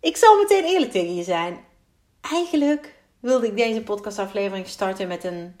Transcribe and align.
Ik 0.00 0.16
zal 0.16 0.36
meteen 0.36 0.64
eerlijk 0.64 0.90
tegen 0.90 1.14
je 1.14 1.22
zijn. 1.22 1.64
Eigenlijk 2.20 2.94
wilde 3.20 3.46
ik 3.46 3.56
deze 3.56 3.82
podcastaflevering 3.82 4.66
starten 4.66 5.08
met 5.08 5.24
een 5.24 5.56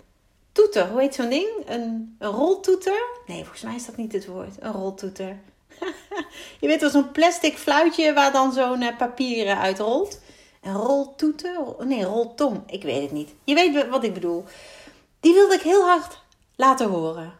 toeter. 0.52 0.88
Hoe 0.88 1.00
heet 1.00 1.14
zo'n 1.14 1.28
ding? 1.28 1.48
Een, 1.66 2.16
een 2.18 2.30
roltoeter? 2.30 3.02
Nee, 3.26 3.40
volgens 3.40 3.62
mij 3.62 3.74
is 3.74 3.86
dat 3.86 3.96
niet 3.96 4.12
het 4.12 4.26
woord. 4.26 4.54
Een 4.58 4.72
roltoeter. 4.72 5.38
je 6.60 6.66
weet 6.66 6.80
wel, 6.80 6.90
zo'n 6.90 7.12
plastic 7.12 7.58
fluitje 7.58 8.12
waar 8.12 8.32
dan 8.32 8.52
zo'n 8.52 8.82
uh, 8.82 8.96
papier 8.96 9.56
uit 9.56 9.78
rolt. 9.78 10.20
Een 10.62 10.74
roltoeter? 10.74 11.56
Nee, 11.78 12.04
roltong. 12.04 12.62
Ik 12.66 12.82
weet 12.82 13.02
het 13.02 13.12
niet. 13.12 13.34
Je 13.44 13.54
weet 13.54 13.88
wat 13.88 14.04
ik 14.04 14.14
bedoel. 14.14 14.44
Die 15.20 15.34
wilde 15.34 15.54
ik 15.54 15.62
heel 15.62 15.84
hard 15.84 16.22
laten 16.56 16.88
horen. 16.88 17.32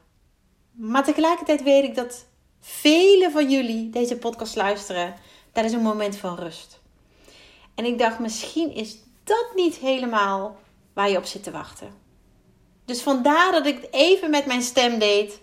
Maar 0.72 1.04
tegelijkertijd 1.04 1.62
weet 1.62 1.84
ik 1.84 1.94
dat 1.94 2.26
velen 2.60 3.30
van 3.30 3.50
jullie 3.50 3.90
deze 3.90 4.16
podcast 4.16 4.56
luisteren 4.56 5.14
tijdens 5.52 5.74
een 5.74 5.82
moment 5.82 6.16
van 6.16 6.36
rust. 6.36 6.80
En 7.78 7.84
ik 7.84 7.98
dacht, 7.98 8.18
misschien 8.18 8.74
is 8.74 8.98
dat 9.24 9.46
niet 9.54 9.76
helemaal 9.76 10.56
waar 10.92 11.10
je 11.10 11.16
op 11.16 11.24
zit 11.24 11.42
te 11.42 11.50
wachten. 11.50 11.94
Dus 12.84 13.02
vandaar 13.02 13.52
dat 13.52 13.66
ik 13.66 13.80
het 13.80 13.92
even 13.92 14.30
met 14.30 14.46
mijn 14.46 14.62
stem 14.62 14.98
deed. 14.98 15.40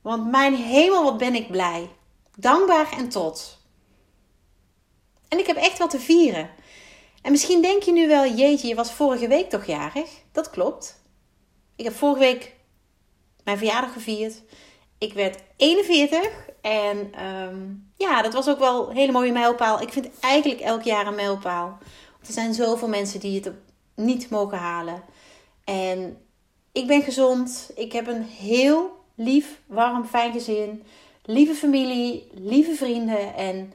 Want 0.00 0.30
mijn 0.30 0.54
hemel, 0.54 1.04
wat 1.04 1.16
ben 1.16 1.34
ik 1.34 1.50
blij. 1.50 1.90
Dankbaar 2.36 2.92
en 2.92 3.08
trots. 3.08 3.58
En 5.28 5.38
ik 5.38 5.46
heb 5.46 5.56
echt 5.56 5.78
wat 5.78 5.90
te 5.90 6.00
vieren. 6.00 6.50
En 7.22 7.30
misschien 7.30 7.62
denk 7.62 7.82
je 7.82 7.92
nu 7.92 8.08
wel, 8.08 8.26
jeetje, 8.26 8.68
je 8.68 8.74
was 8.74 8.92
vorige 8.92 9.28
week 9.28 9.50
toch 9.50 9.66
jarig? 9.66 10.10
Dat 10.32 10.50
klopt. 10.50 11.02
Ik 11.76 11.84
heb 11.84 11.94
vorige 11.94 12.20
week 12.20 12.54
mijn 13.44 13.58
verjaardag 13.58 13.92
gevierd. 13.92 14.42
Ik 15.02 15.12
werd 15.12 15.38
41 15.56 16.48
en 16.60 17.24
um, 17.26 17.92
ja, 17.96 18.22
dat 18.22 18.32
was 18.32 18.48
ook 18.48 18.58
wel 18.58 18.90
een 18.90 18.96
hele 18.96 19.12
mooie 19.12 19.32
mijlpaal. 19.32 19.80
Ik 19.80 19.92
vind 19.92 20.08
eigenlijk 20.20 20.60
elk 20.60 20.82
jaar 20.82 21.06
een 21.06 21.14
mijlpaal. 21.14 21.78
Er 22.26 22.32
zijn 22.32 22.54
zoveel 22.54 22.88
mensen 22.88 23.20
die 23.20 23.40
het 23.40 23.52
niet 23.94 24.30
mogen 24.30 24.58
halen. 24.58 25.02
En 25.64 26.18
ik 26.72 26.86
ben 26.86 27.02
gezond. 27.02 27.70
Ik 27.74 27.92
heb 27.92 28.06
een 28.06 28.22
heel 28.22 29.04
lief, 29.14 29.60
warm, 29.66 30.04
fijn 30.04 30.32
gezin. 30.32 30.84
Lieve 31.22 31.54
familie, 31.54 32.28
lieve 32.32 32.74
vrienden. 32.74 33.34
En 33.34 33.72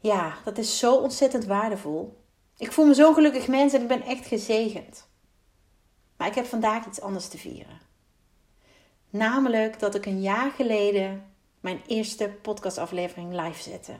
ja, 0.00 0.34
dat 0.44 0.58
is 0.58 0.78
zo 0.78 0.94
ontzettend 0.94 1.44
waardevol. 1.44 2.16
Ik 2.56 2.72
voel 2.72 2.86
me 2.86 2.94
zo'n 2.94 3.14
gelukkig 3.14 3.48
mens 3.48 3.72
en 3.72 3.82
ik 3.82 3.88
ben 3.88 4.02
echt 4.02 4.26
gezegend. 4.26 5.08
Maar 6.16 6.28
ik 6.28 6.34
heb 6.34 6.46
vandaag 6.46 6.86
iets 6.86 7.00
anders 7.00 7.28
te 7.28 7.38
vieren. 7.38 7.85
Namelijk 9.16 9.78
dat 9.78 9.94
ik 9.94 10.06
een 10.06 10.20
jaar 10.20 10.50
geleden 10.50 11.32
mijn 11.60 11.82
eerste 11.86 12.28
podcastaflevering 12.42 13.40
live 13.40 13.62
zette. 13.62 13.96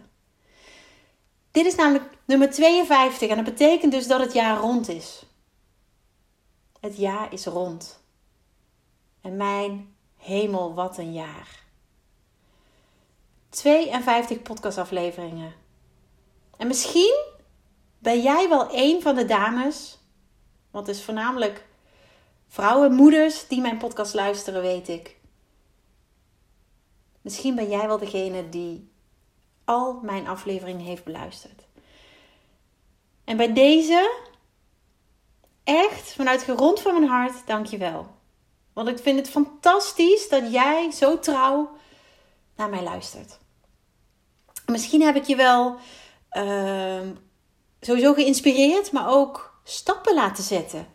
Dit 1.50 1.66
is 1.66 1.74
namelijk 1.74 2.04
nummer 2.24 2.50
52 2.50 3.28
en 3.28 3.36
dat 3.36 3.44
betekent 3.44 3.92
dus 3.92 4.06
dat 4.06 4.20
het 4.20 4.32
jaar 4.32 4.58
rond 4.58 4.88
is. 4.88 5.26
Het 6.80 6.96
jaar 6.96 7.32
is 7.32 7.44
rond. 7.44 8.02
En 9.20 9.36
mijn 9.36 9.94
hemel, 10.16 10.74
wat 10.74 10.98
een 10.98 11.12
jaar. 11.12 11.64
52 13.48 14.42
podcastafleveringen. 14.42 15.54
En 16.56 16.66
misschien 16.66 17.24
ben 17.98 18.22
jij 18.22 18.48
wel 18.48 18.68
een 18.70 19.02
van 19.02 19.14
de 19.14 19.24
dames, 19.24 19.98
want 20.70 20.86
het 20.86 20.96
is 20.96 21.04
voornamelijk 21.04 21.65
vrouwen, 22.48 22.92
moeders 22.92 23.48
die 23.48 23.60
mijn 23.60 23.78
podcast 23.78 24.14
luisteren, 24.14 24.62
weet 24.62 24.88
ik. 24.88 25.16
Misschien 27.20 27.54
ben 27.54 27.68
jij 27.68 27.86
wel 27.86 27.98
degene 27.98 28.48
die 28.48 28.90
al 29.64 30.00
mijn 30.02 30.26
afleveringen 30.26 30.84
heeft 30.84 31.04
beluisterd. 31.04 31.66
En 33.24 33.36
bij 33.36 33.52
deze, 33.52 34.20
echt 35.64 36.12
vanuit 36.12 36.42
grond 36.42 36.80
van 36.80 36.94
mijn 36.94 37.10
hart, 37.10 37.46
dank 37.46 37.66
je 37.66 37.78
wel. 37.78 38.14
Want 38.72 38.88
ik 38.88 38.98
vind 38.98 39.18
het 39.18 39.28
fantastisch 39.28 40.28
dat 40.28 40.52
jij 40.52 40.90
zo 40.90 41.18
trouw 41.18 41.76
naar 42.56 42.68
mij 42.68 42.82
luistert. 42.82 43.38
Misschien 44.66 45.02
heb 45.02 45.16
ik 45.16 45.24
je 45.24 45.36
wel 45.36 45.76
uh, 46.32 47.00
sowieso 47.80 48.14
geïnspireerd, 48.14 48.92
maar 48.92 49.08
ook 49.08 49.60
stappen 49.64 50.14
laten 50.14 50.44
zetten 50.44 50.86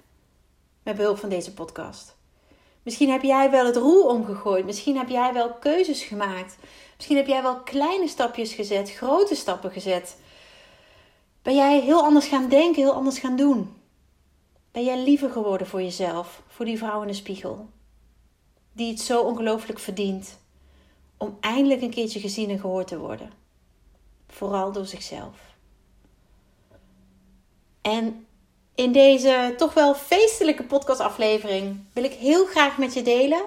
met 0.83 0.95
behulp 0.95 1.17
van 1.17 1.29
deze 1.29 1.53
podcast. 1.53 2.15
Misschien 2.83 3.09
heb 3.09 3.21
jij 3.21 3.51
wel 3.51 3.65
het 3.65 3.75
roer 3.75 4.05
omgegooid. 4.05 4.65
Misschien 4.65 4.97
heb 4.97 5.09
jij 5.09 5.33
wel 5.33 5.53
keuzes 5.53 6.03
gemaakt. 6.03 6.57
Misschien 6.95 7.17
heb 7.17 7.27
jij 7.27 7.41
wel 7.41 7.59
kleine 7.59 8.07
stapjes 8.07 8.53
gezet, 8.53 8.91
grote 8.91 9.35
stappen 9.35 9.71
gezet. 9.71 10.17
Ben 11.41 11.55
jij 11.55 11.79
heel 11.81 12.03
anders 12.03 12.27
gaan 12.27 12.49
denken, 12.49 12.81
heel 12.81 12.93
anders 12.93 13.19
gaan 13.19 13.35
doen? 13.35 13.75
Ben 14.71 14.83
jij 14.83 15.03
liever 15.03 15.29
geworden 15.29 15.67
voor 15.67 15.81
jezelf, 15.81 16.41
voor 16.47 16.65
die 16.65 16.77
vrouw 16.77 17.01
in 17.01 17.07
de 17.07 17.13
spiegel? 17.13 17.69
Die 18.73 18.91
het 18.91 18.99
zo 19.01 19.21
ongelooflijk 19.21 19.79
verdient 19.79 20.39
om 21.17 21.37
eindelijk 21.39 21.81
een 21.81 21.89
keertje 21.89 22.19
gezien 22.19 22.49
en 22.49 22.59
gehoord 22.59 22.87
te 22.87 22.97
worden. 22.97 23.31
Vooral 24.27 24.71
door 24.71 24.85
zichzelf. 24.85 25.37
En 27.81 28.25
in 28.81 28.91
deze 28.91 29.53
toch 29.57 29.73
wel 29.73 29.95
feestelijke 29.95 30.63
podcastaflevering 30.63 31.83
wil 31.93 32.03
ik 32.03 32.13
heel 32.13 32.45
graag 32.45 32.77
met 32.77 32.93
je 32.93 33.01
delen 33.01 33.45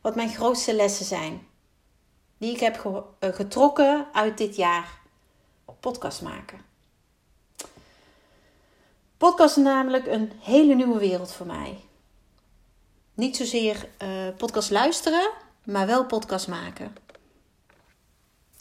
wat 0.00 0.14
mijn 0.14 0.28
grootste 0.28 0.74
lessen 0.74 1.04
zijn. 1.04 1.46
Die 2.38 2.54
ik 2.54 2.60
heb 2.60 3.04
eh, 3.18 3.34
getrokken 3.34 4.06
uit 4.12 4.38
dit 4.38 4.56
jaar 4.56 5.00
podcast 5.80 6.22
maken. 6.22 6.60
Podcast 9.16 9.56
is 9.56 9.62
namelijk 9.62 10.06
een 10.06 10.32
hele 10.40 10.74
nieuwe 10.74 10.98
wereld 10.98 11.32
voor 11.32 11.46
mij. 11.46 11.84
Niet 13.14 13.36
zozeer 13.36 13.88
uh, 14.02 14.36
podcast 14.36 14.70
luisteren, 14.70 15.30
maar 15.64 15.86
wel 15.86 16.06
podcast 16.06 16.48
maken. 16.48 16.96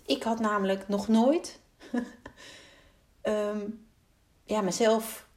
Ik 0.05 0.23
had 0.23 0.39
namelijk 0.39 0.87
nog 0.87 1.07
nooit 1.07 1.59
um, 3.23 3.87
ja, 4.53 4.61
mezelf 4.61 5.27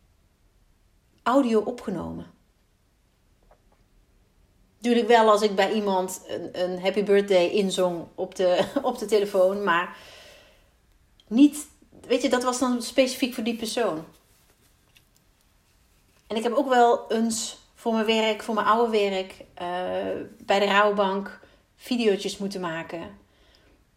audio 1.22 1.60
opgenomen. 1.60 2.26
Natuurlijk 4.76 5.08
wel 5.08 5.30
als 5.30 5.42
ik 5.42 5.54
bij 5.54 5.72
iemand 5.72 6.22
een, 6.28 6.62
een 6.62 6.80
happy 6.80 7.04
birthday 7.04 7.46
inzong 7.46 8.06
op 8.14 8.34
de, 8.34 8.64
op 8.82 8.98
de 8.98 9.06
telefoon, 9.06 9.64
maar 9.64 9.96
niet, 11.28 11.66
weet 12.06 12.22
je, 12.22 12.28
dat 12.28 12.42
was 12.42 12.58
dan 12.58 12.82
specifiek 12.82 13.34
voor 13.34 13.44
die 13.44 13.56
persoon. 13.56 14.04
En 16.26 16.36
ik 16.36 16.42
heb 16.42 16.52
ook 16.52 16.68
wel 16.68 17.10
eens 17.10 17.58
voor 17.74 17.92
mijn 17.92 18.06
werk, 18.06 18.42
voor 18.42 18.54
mijn 18.54 18.66
oude 18.66 18.98
werk, 18.98 19.32
uh, 19.62 19.66
bij 20.38 20.58
de 20.58 20.66
rouwbank 20.66 21.40
video's 21.76 22.38
moeten 22.38 22.60
maken. 22.60 23.18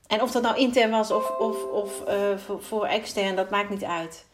En 0.07 0.21
of 0.21 0.31
dat 0.31 0.41
nou 0.41 0.57
intern 0.57 0.91
was 0.91 1.11
of, 1.11 1.29
of, 1.29 1.63
of 1.63 2.01
uh, 2.07 2.37
voor, 2.37 2.63
voor 2.63 2.85
extern, 2.85 3.35
dat 3.35 3.49
maakt 3.49 3.69
niet 3.69 3.83
uit 3.83 4.25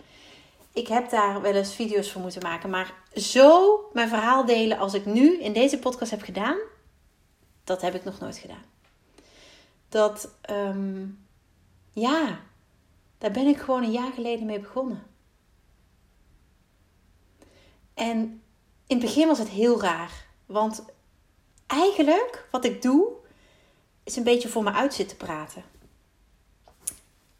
ik 0.73 0.87
heb 0.87 1.09
daar 1.09 1.41
wel 1.41 1.53
eens 1.53 1.75
video's 1.75 2.11
voor 2.11 2.21
moeten 2.21 2.41
maken. 2.41 2.69
Maar 2.69 2.93
zo 3.13 3.79
mijn 3.93 4.09
verhaal 4.09 4.45
delen 4.45 4.77
als 4.77 4.93
ik 4.93 5.05
nu 5.05 5.39
in 5.39 5.53
deze 5.53 5.79
podcast 5.79 6.11
heb 6.11 6.21
gedaan, 6.21 6.57
dat 7.63 7.81
heb 7.81 7.95
ik 7.95 8.03
nog 8.03 8.19
nooit 8.19 8.37
gedaan. 8.37 8.63
Dat, 9.89 10.29
ehm, 10.41 11.07
ja, 11.91 12.39
daar 13.17 13.31
ben 13.31 13.47
ik 13.47 13.57
gewoon 13.57 13.83
een 13.83 13.91
jaar 13.91 14.11
geleden 14.13 14.45
mee 14.45 14.59
begonnen. 14.59 15.03
En 17.93 18.17
in 18.87 18.97
het 18.97 19.05
begin 19.05 19.27
was 19.27 19.39
het 19.39 19.49
heel 19.49 19.81
raar. 19.81 20.25
Want 20.45 20.85
eigenlijk 21.67 22.47
wat 22.51 22.65
ik 22.65 22.81
doe, 22.81 23.11
is 24.03 24.15
een 24.15 24.23
beetje 24.23 24.49
voor 24.49 24.63
me 24.63 24.71
uit 24.71 24.93
zitten 24.93 25.17
praten. 25.17 25.63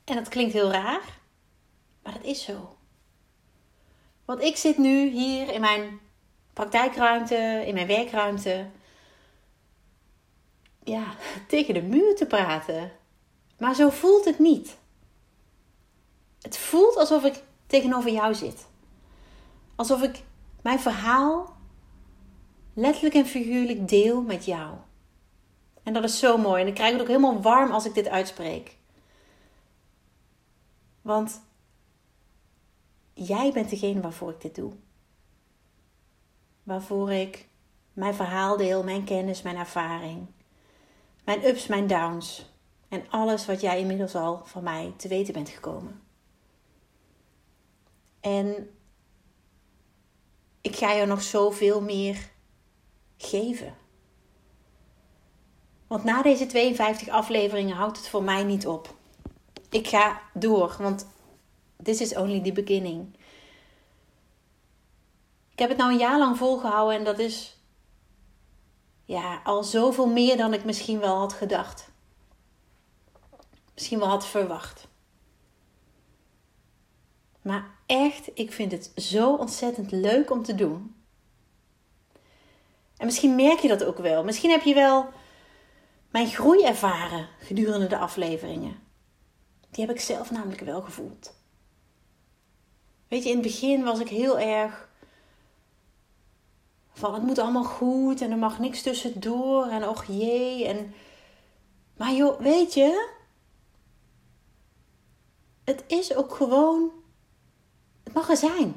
En 0.04 0.16
dat 0.16 0.30
klinkt 0.30 0.54
heel 0.54 0.72
raar, 0.72 1.19
maar 2.04 2.13
dat 2.13 2.24
is 2.24 2.44
zo. 2.44 2.75
Want 4.31 4.44
ik 4.44 4.57
zit 4.57 4.78
nu 4.78 5.10
hier 5.10 5.54
in 5.54 5.62
mijn 5.62 6.00
praktijkruimte, 6.54 7.63
in 7.66 7.74
mijn 7.74 7.88
werkruimte. 7.88 8.69
Ja, 10.83 11.04
tegen 11.48 11.74
de 11.74 11.81
muur 11.81 12.16
te 12.16 12.25
praten. 12.25 12.92
Maar 13.57 13.75
zo 13.75 13.89
voelt 13.89 14.25
het 14.25 14.39
niet. 14.39 14.78
Het 16.42 16.57
voelt 16.57 16.95
alsof 16.95 17.24
ik 17.24 17.44
tegenover 17.68 18.12
jou 18.12 18.33
zit. 18.33 18.68
Alsof 19.75 20.01
ik 20.01 20.24
mijn 20.62 20.80
verhaal 20.80 21.56
letterlijk 22.74 23.16
en 23.16 23.25
figuurlijk 23.25 23.88
deel 23.88 24.22
met 24.22 24.45
jou. 24.45 24.75
En 25.84 25.94
dat 25.94 26.04
is 26.04 26.19
zo 26.19 26.38
mooi. 26.38 26.62
En 26.62 26.68
ik 26.68 26.74
krijg 26.74 26.92
het 26.92 27.01
ook 27.01 27.07
helemaal 27.07 27.42
warm 27.42 27.72
als 27.72 27.86
ik 27.86 27.94
dit 27.94 28.07
uitspreek. 28.07 28.77
Want 31.01 31.42
jij 33.13 33.52
bent 33.52 33.69
degene 33.69 34.02
waarvoor 34.02 34.30
ik 34.31 34.42
dit 34.42 34.56
doe. 34.56 34.72
Waarvoor 36.63 37.12
ik 37.12 37.48
mijn 37.94 38.13
verhaal 38.13 38.58
deel, 38.58 38.84
mijn 38.84 39.04
kennis, 39.04 39.42
mijn 39.42 39.58
ervaring. 39.58 40.28
Mijn 41.25 41.46
ups, 41.46 41.68
mijn 41.68 41.88
downs. 41.88 42.50
En 42.88 43.10
alles 43.10 43.46
wat 43.46 43.62
jij 43.62 43.80
inmiddels 43.80 44.16
al 44.16 44.42
van 44.46 44.63
mij 44.63 44.94
te 44.98 45.08
weten 45.08 45.34
bent 45.34 45.50
gekomen. 45.50 46.02
En 48.19 48.69
ik 50.62 50.75
ga 50.75 50.92
je 50.92 51.06
nog 51.06 51.22
zoveel 51.22 51.81
meer 51.81 52.30
geven. 53.18 53.75
Want 55.88 56.04
na 56.04 56.22
deze 56.22 56.46
52 56.46 57.08
afleveringen 57.08 57.75
houdt 57.75 57.98
het 57.98 58.08
voor 58.08 58.24
mij 58.24 58.44
niet 58.44 58.68
op. 58.68 58.96
Ik 59.69 59.88
ga 59.88 60.22
door, 60.34 60.75
want 60.80 61.08
this 61.83 62.01
is 62.01 62.16
only 62.16 62.42
the 62.42 62.51
beginning. 62.51 63.16
Ik 65.51 65.60
heb 65.60 65.69
het 65.69 65.78
nou 65.78 65.92
een 65.92 66.00
jaar 66.00 66.19
lang 66.19 66.38
volgehouden 66.38 66.98
en 66.98 67.04
dat 67.04 67.19
is 67.19 67.57
ja, 69.06 69.42
al 69.44 69.63
zoveel 69.63 70.07
meer 70.07 70.38
dan 70.38 70.54
ik 70.54 70.66
misschien 70.66 71.00
wel 71.00 71.18
had 71.18 71.33
gedacht. 71.33 71.92
Misschien 73.74 74.00
wel 74.00 74.07
had 74.07 74.28
verwacht. 74.28 74.88
Maar 77.42 77.66
echt, 77.86 78.30
ik 78.34 78.51
vind 78.51 78.72
het 78.72 78.92
zo 78.95 79.36
ontzettend 79.36 79.92
leuk 79.92 80.31
om 80.31 80.44
te 80.44 80.56
doen. 80.56 80.95
En 82.98 83.06
misschien 83.06 83.36
merk 83.36 83.60
je 83.60 83.68
dat 83.68 83.84
ook 83.84 83.98
wel. 83.98 84.24
Misschien 84.24 84.51
heb 84.51 84.62
je 84.62 84.74
wel 84.74 85.10
mijn 86.10 86.27
groei 86.27 86.63
ervaren 86.63 87.27
gedurende 87.39 87.88
de 87.88 87.98
afleveringen. 87.98 88.80
Die 89.72 89.86
heb 89.86 89.95
ik 89.95 90.01
zelf 90.01 90.31
namelijk 90.31 90.62
wel 90.62 90.81
gevoeld. 90.81 91.40
Weet 93.12 93.24
je, 93.24 93.30
in 93.30 93.36
het 93.36 93.46
begin 93.46 93.84
was 93.84 94.00
ik 94.00 94.10
heel 94.10 94.40
erg 94.40 94.90
van 96.94 97.13
het 97.13 97.24
moet 97.24 97.40
allemaal 97.40 97.63
goed 97.63 98.22
en 98.22 98.31
er 98.31 98.38
mag 98.38 98.60
niks 98.60 98.81
tussendoor 98.81 99.66
en 99.66 99.88
och 99.90 100.06
jee. 100.06 100.68
En... 100.68 100.94
Maar 101.98 102.13
joh, 102.13 102.40
weet 102.40 102.74
je, 102.74 103.10
het 105.63 105.84
is 105.88 106.16
ook 106.16 106.36
gewoon, 106.36 106.92
het 108.04 108.13
mag 108.13 108.30
er 108.30 108.38
zijn. 108.38 108.75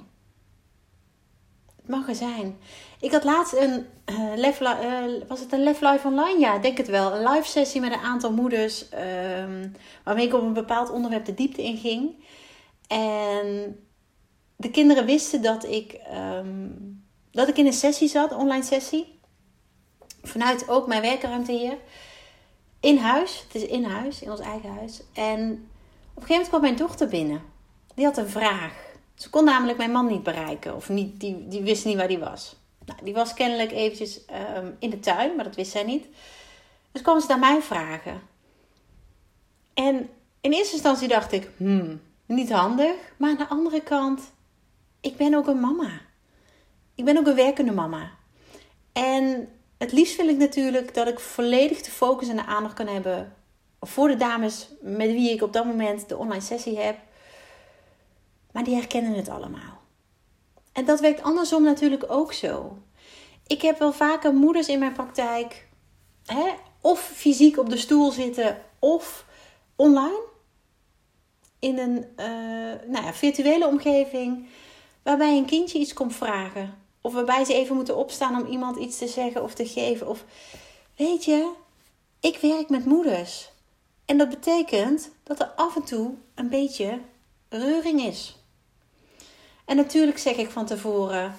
Het 1.76 1.88
mag 1.88 2.08
er 2.08 2.14
zijn. 2.14 2.58
Ik 3.00 3.12
had 3.12 3.24
laatst 3.24 3.54
een, 3.54 3.86
uh, 4.06 5.28
was 5.28 5.40
het 5.40 5.52
een 5.52 5.62
Lef 5.62 5.80
Live 5.80 6.06
Online? 6.06 6.38
Ja, 6.38 6.58
denk 6.58 6.78
het 6.78 6.88
wel. 6.88 7.14
Een 7.14 7.28
live 7.28 7.48
sessie 7.48 7.80
met 7.80 7.92
een 7.92 7.98
aantal 7.98 8.32
moeders, 8.32 8.86
um, 8.92 9.72
waarmee 10.04 10.26
ik 10.26 10.34
op 10.34 10.42
een 10.42 10.52
bepaald 10.52 10.90
onderwerp 10.90 11.24
de 11.24 11.34
diepte 11.34 11.62
in 11.62 11.76
ging. 11.76 12.24
En 12.86 13.78
de 14.56 14.70
kinderen 14.70 15.04
wisten 15.04 15.42
dat 15.42 15.64
ik, 15.64 16.00
um, 16.14 17.04
dat 17.30 17.48
ik 17.48 17.58
in 17.58 17.66
een 17.66 17.72
sessie 17.72 18.08
zat, 18.08 18.32
online 18.32 18.64
sessie. 18.64 19.18
Vanuit 20.22 20.68
ook 20.68 20.86
mijn 20.86 21.02
werkruimte 21.02 21.52
hier. 21.52 21.76
In 22.80 22.98
huis. 22.98 23.44
Het 23.46 23.62
is 23.62 23.68
in 23.68 23.84
huis, 23.84 24.22
in 24.22 24.30
ons 24.30 24.40
eigen 24.40 24.74
huis. 24.74 25.02
En 25.12 25.68
op 26.14 26.22
een 26.22 26.26
gegeven 26.26 26.28
moment 26.28 26.48
kwam 26.48 26.60
mijn 26.60 26.76
dochter 26.76 27.08
binnen. 27.08 27.42
Die 27.94 28.04
had 28.04 28.16
een 28.16 28.28
vraag. 28.28 28.92
Ze 29.14 29.30
kon 29.30 29.44
namelijk 29.44 29.78
mijn 29.78 29.92
man 29.92 30.06
niet 30.06 30.22
bereiken. 30.22 30.74
Of 30.74 30.88
niet, 30.88 31.20
die, 31.20 31.48
die 31.48 31.62
wist 31.62 31.84
niet 31.84 31.96
waar 31.96 32.08
die 32.08 32.18
was. 32.18 32.56
Nou, 32.84 32.98
die 33.04 33.14
was 33.14 33.34
kennelijk 33.34 33.72
eventjes 33.72 34.20
um, 34.56 34.76
in 34.78 34.90
de 34.90 35.00
tuin, 35.00 35.36
maar 35.36 35.44
dat 35.44 35.56
wist 35.56 35.70
zij 35.70 35.84
niet. 35.84 36.06
Dus 36.92 37.02
kwam 37.02 37.20
ze 37.20 37.26
naar 37.28 37.38
mij 37.38 37.62
vragen. 37.62 38.20
En 39.74 40.08
in 40.40 40.52
eerste 40.52 40.74
instantie 40.74 41.08
dacht 41.08 41.32
ik, 41.32 41.50
hmm, 41.56 42.00
niet 42.26 42.52
handig. 42.52 42.94
Maar 43.16 43.30
aan 43.30 43.36
de 43.36 43.48
andere 43.48 43.80
kant, 43.80 44.20
ik 45.04 45.16
ben 45.16 45.34
ook 45.34 45.46
een 45.46 45.60
mama. 45.60 46.00
Ik 46.94 47.04
ben 47.04 47.18
ook 47.18 47.26
een 47.26 47.34
werkende 47.34 47.72
mama. 47.72 48.10
En 48.92 49.48
het 49.78 49.92
liefst 49.92 50.16
wil 50.16 50.28
ik 50.28 50.36
natuurlijk 50.36 50.94
dat 50.94 51.08
ik 51.08 51.20
volledig 51.20 51.80
de 51.80 51.90
focus 51.90 52.28
en 52.28 52.36
de 52.36 52.44
aandacht 52.44 52.74
kan 52.74 52.86
hebben 52.86 53.34
voor 53.80 54.08
de 54.08 54.16
dames 54.16 54.68
met 54.80 55.12
wie 55.12 55.30
ik 55.30 55.42
op 55.42 55.52
dat 55.52 55.64
moment 55.64 56.08
de 56.08 56.16
online 56.16 56.42
sessie 56.42 56.78
heb. 56.78 56.98
Maar 58.52 58.64
die 58.64 58.74
herkennen 58.74 59.14
het 59.14 59.28
allemaal. 59.28 59.80
En 60.72 60.84
dat 60.84 61.00
werkt 61.00 61.22
andersom 61.22 61.62
natuurlijk 61.62 62.04
ook 62.08 62.32
zo. 62.32 62.78
Ik 63.46 63.62
heb 63.62 63.78
wel 63.78 63.92
vaker 63.92 64.34
moeders 64.34 64.68
in 64.68 64.78
mijn 64.78 64.92
praktijk, 64.92 65.68
hè, 66.26 66.50
of 66.80 67.00
fysiek 67.00 67.58
op 67.58 67.70
de 67.70 67.76
stoel 67.76 68.10
zitten, 68.10 68.62
of 68.78 69.26
online. 69.76 70.22
In 71.58 71.78
een 71.78 71.96
uh, 72.16 72.26
nou 72.92 73.04
ja, 73.04 73.12
virtuele 73.12 73.66
omgeving, 73.66 74.46
waarbij 75.04 75.36
een 75.36 75.46
kindje 75.46 75.78
iets 75.78 75.92
komt 75.92 76.14
vragen. 76.14 76.74
Of 77.00 77.12
waarbij 77.12 77.44
ze 77.44 77.54
even 77.54 77.76
moeten 77.76 77.96
opstaan 77.96 78.42
om 78.42 78.50
iemand 78.50 78.76
iets 78.76 78.98
te 78.98 79.08
zeggen 79.08 79.42
of 79.42 79.54
te 79.54 79.66
geven. 79.66 80.08
Of 80.08 80.24
weet 80.96 81.24
je, 81.24 81.52
ik 82.20 82.38
werk 82.38 82.68
met 82.68 82.84
moeders. 82.84 83.50
En 84.04 84.18
dat 84.18 84.28
betekent 84.28 85.10
dat 85.22 85.40
er 85.40 85.52
af 85.56 85.76
en 85.76 85.84
toe 85.84 86.14
een 86.34 86.48
beetje 86.48 86.98
reuring 87.48 88.02
is. 88.02 88.36
En 89.64 89.76
natuurlijk 89.76 90.18
zeg 90.18 90.36
ik 90.36 90.50
van 90.50 90.66
tevoren, 90.66 91.34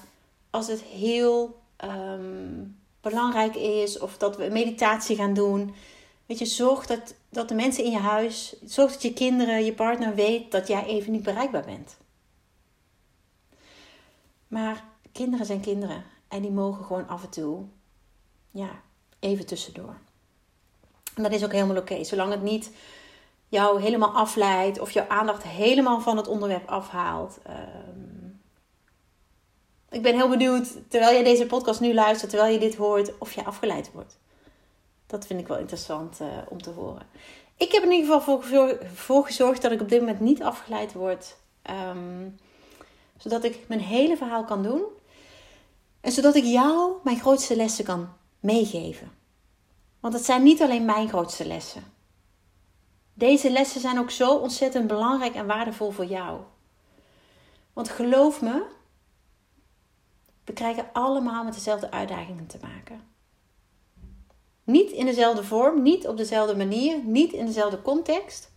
als 0.50 0.68
het 0.68 0.82
heel 0.82 1.60
ehm, 1.76 2.64
belangrijk 3.02 3.56
is 3.56 4.00
of 4.00 4.18
dat 4.18 4.38
we 4.38 4.50
meditatie 4.52 5.16
gaan 5.16 5.34
doen. 5.34 5.76
Weet 6.26 6.40
je, 6.40 6.46
zorg 6.46 6.86
dat, 6.86 7.16
dat 7.30 7.50
de 7.50 7.56
mensen 7.56 7.84
in 7.84 7.92
je 7.92 7.98
huis, 7.98 8.56
zorg 8.66 8.92
dat 8.92 9.02
je 9.02 9.14
kinderen, 9.14 9.66
je 9.66 9.74
partner 9.74 10.16
weet 10.16 10.52
dat 10.52 10.68
jij 10.68 10.86
even 10.86 11.12
niet 11.12 11.24
bereikbaar 11.24 11.66
bent. 11.66 11.98
Maar 14.48 14.84
kinderen 15.12 15.46
zijn 15.46 15.60
kinderen 15.60 16.04
en 16.28 16.42
die 16.42 16.52
mogen 16.52 16.86
gewoon 16.86 17.08
af 17.08 17.24
en 17.24 17.30
toe, 17.30 17.64
ja, 18.52 18.70
even 19.20 19.46
tussendoor. 19.46 19.98
En 21.16 21.24
dat 21.24 21.32
is 21.32 21.44
ook 21.44 21.52
helemaal 21.52 21.78
oké, 21.78 22.04
zolang 22.04 22.32
het 22.32 22.42
niet 22.42 22.72
jou 23.48 23.82
helemaal 23.82 24.14
afleidt 24.14 24.80
of 24.80 24.92
jouw 24.92 25.08
aandacht 25.08 25.44
helemaal 25.44 26.02
van 26.02 26.18
het 26.18 26.28
onderwerp 26.28 26.70
afhaalt. 26.70 27.40
Ehm, 27.44 28.25
ik 29.90 30.02
ben 30.02 30.16
heel 30.16 30.30
benieuwd, 30.30 30.68
terwijl 30.90 31.18
je 31.18 31.24
deze 31.24 31.46
podcast 31.46 31.80
nu 31.80 31.94
luistert, 31.94 32.30
terwijl 32.30 32.54
je 32.54 32.60
dit 32.60 32.75
hoort, 32.75 33.18
of 33.18 33.34
je 33.34 33.46
afgeleid 33.46 33.92
wordt. 33.92 34.18
Dat 35.08 35.25
vind 35.28 35.40
ik 35.40 35.48
wel 35.48 35.58
interessant 35.58 36.20
uh, 36.22 36.28
om 36.50 36.62
te 36.62 36.70
horen. 36.70 37.08
Ik 37.58 37.72
heb 37.72 37.84
in 37.84 37.92
ieder 37.92 38.14
geval 38.14 38.42
voor, 38.94 39.25
gezorgd 39.25 39.62
dat 39.62 39.72
ik 39.72 39.82
op 39.82 39.90
dit 39.90 40.00
moment 40.00 40.20
niet 40.20 40.44
afgeleid 40.44 40.94
word. 40.94 41.38
Um, 41.70 42.36
zodat 43.17 43.43
ik 43.43 43.67
mijn 43.67 43.79
hele 43.79 44.17
verhaal 44.17 44.43
kan 44.43 44.63
doen. 44.63 44.84
En 46.01 46.12
zodat 46.12 46.36
ik 46.36 46.43
jou 46.43 46.93
mijn 47.03 47.19
grootste 47.19 47.55
lessen 47.55 47.86
kan 47.86 48.10
meegeven. 48.39 49.12
Want 50.00 50.13
het 50.13 50.25
zijn 50.25 50.43
niet 50.43 50.62
alleen 50.62 50.86
mijn 50.86 51.07
grootste 51.07 51.48
lessen. 51.48 51.84
Deze 53.13 53.51
lessen 53.51 53.81
zijn 53.81 54.00
ook 54.00 54.12
zo 54.12 54.36
ontzettend 54.36 54.88
belangrijk 54.88 55.36
en 55.36 55.45
waardevol 55.45 55.91
voor 55.91 56.05
jou. 56.05 56.41
Want 57.74 57.89
geloof 57.89 58.41
me, 58.41 58.65
we 60.43 60.53
krijgen 60.53 60.89
allemaal 60.93 61.43
met 61.43 61.53
dezelfde 61.53 61.91
uitdagingen 61.91 62.48
te 62.48 62.57
maken. 62.62 63.01
Niet 64.63 64.91
in 64.91 65.05
dezelfde 65.05 65.43
vorm, 65.43 65.81
niet 65.81 66.07
op 66.07 66.17
dezelfde 66.17 66.55
manier, 66.55 67.03
niet 67.03 67.34
in 67.34 67.45
dezelfde 67.45 67.81
context, 67.81 68.51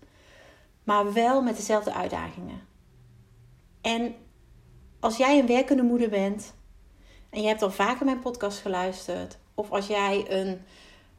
maar 0.85 1.13
wel 1.13 1.43
met 1.43 1.57
dezelfde 1.57 1.93
uitdagingen. 1.93 2.67
En 3.81 4.15
als 5.01 5.17
jij 5.17 5.39
een 5.39 5.47
werkende 5.47 5.83
moeder 5.83 6.09
bent 6.09 6.55
en 7.31 7.43
je 7.43 7.49
hebt 7.49 7.63
al 7.63 7.71
vaker 7.71 8.05
mijn 8.05 8.21
podcast 8.21 8.59
geluisterd, 8.59 9.39
of 9.55 9.71
als 9.71 9.87
jij 9.87 10.27
een 10.29 10.63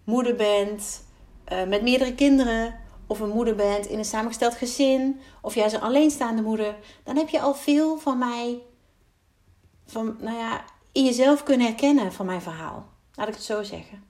moeder 0.03 0.35
bent 0.35 1.03
uh, 1.51 1.63
met 1.63 1.81
meerdere 1.81 2.15
kinderen, 2.15 2.79
of 3.07 3.19
een 3.19 3.29
moeder 3.29 3.55
bent 3.55 3.85
in 3.85 3.97
een 3.97 4.05
samengesteld 4.05 4.53
gezin, 4.53 5.19
of 5.41 5.55
jij 5.55 5.65
is 5.65 5.73
een 5.73 5.81
alleenstaande 5.81 6.41
moeder, 6.41 6.75
dan 7.03 7.15
heb 7.15 7.29
je 7.29 7.39
al 7.39 7.53
veel 7.53 7.97
van 7.97 8.17
mij, 8.17 8.61
van, 9.85 10.17
nou 10.19 10.37
ja, 10.37 10.65
in 10.91 11.05
jezelf 11.05 11.43
kunnen 11.43 11.67
herkennen 11.67 12.13
van 12.13 12.25
mijn 12.25 12.41
verhaal. 12.41 12.89
Laat 13.13 13.27
ik 13.27 13.33
het 13.33 13.43
zo 13.43 13.63
zeggen. 13.63 14.03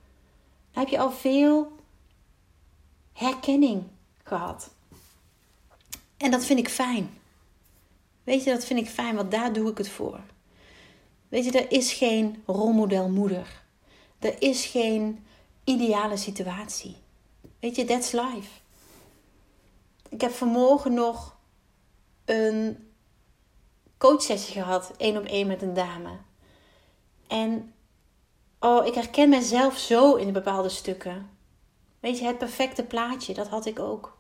Dan 0.72 0.84
heb 0.84 0.88
je 0.88 1.00
al 1.00 1.12
veel 1.12 1.72
herkenning 3.14 3.84
gehad. 4.24 4.70
En 6.18 6.32
dat 6.32 6.46
vind 6.46 6.60
ik 6.60 6.70
fijn. 6.70 7.19
Weet 8.30 8.44
je, 8.44 8.52
dat 8.52 8.66
vind 8.66 8.80
ik 8.80 8.90
fijn, 8.90 9.16
want 9.16 9.32
daar 9.32 9.54
doe 9.54 9.72
ik 9.72 9.78
het 9.78 9.90
voor. 9.90 10.20
Weet 11.28 11.46
je, 11.46 11.52
er 11.52 11.72
is 11.72 11.94
geen 11.94 12.44
rolmodel 12.46 13.10
moeder. 13.10 13.62
Er 14.20 14.42
is 14.42 14.66
geen 14.66 15.26
ideale 15.64 16.18
situatie. 16.18 16.96
Weet 17.60 17.76
je, 17.76 17.86
that's 17.86 18.12
life. 18.12 18.50
Ik 20.10 20.22
heb 20.22 20.32
vanmorgen 20.32 20.94
nog 20.94 21.38
een 22.26 22.88
coachsessie 23.98 24.54
gehad, 24.54 24.94
één 24.98 25.18
op 25.18 25.26
één 25.26 25.48
met 25.48 25.62
een 25.62 25.74
dame. 25.74 26.18
En 27.28 27.74
oh, 28.60 28.86
ik 28.86 28.94
herken 28.94 29.30
mezelf 29.30 29.78
zo 29.78 30.16
in 30.16 30.34
bepaalde 30.34 30.70
stukken. 30.70 31.30
Weet 32.00 32.20
je, 32.20 32.26
het 32.26 32.38
perfecte 32.38 32.84
plaatje, 32.84 33.34
dat 33.34 33.48
had 33.48 33.66
ik 33.66 33.80
ook. 33.80 34.18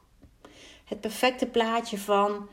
Het 0.85 1.01
perfecte 1.01 1.45
plaatje 1.45 1.97
van 1.97 2.49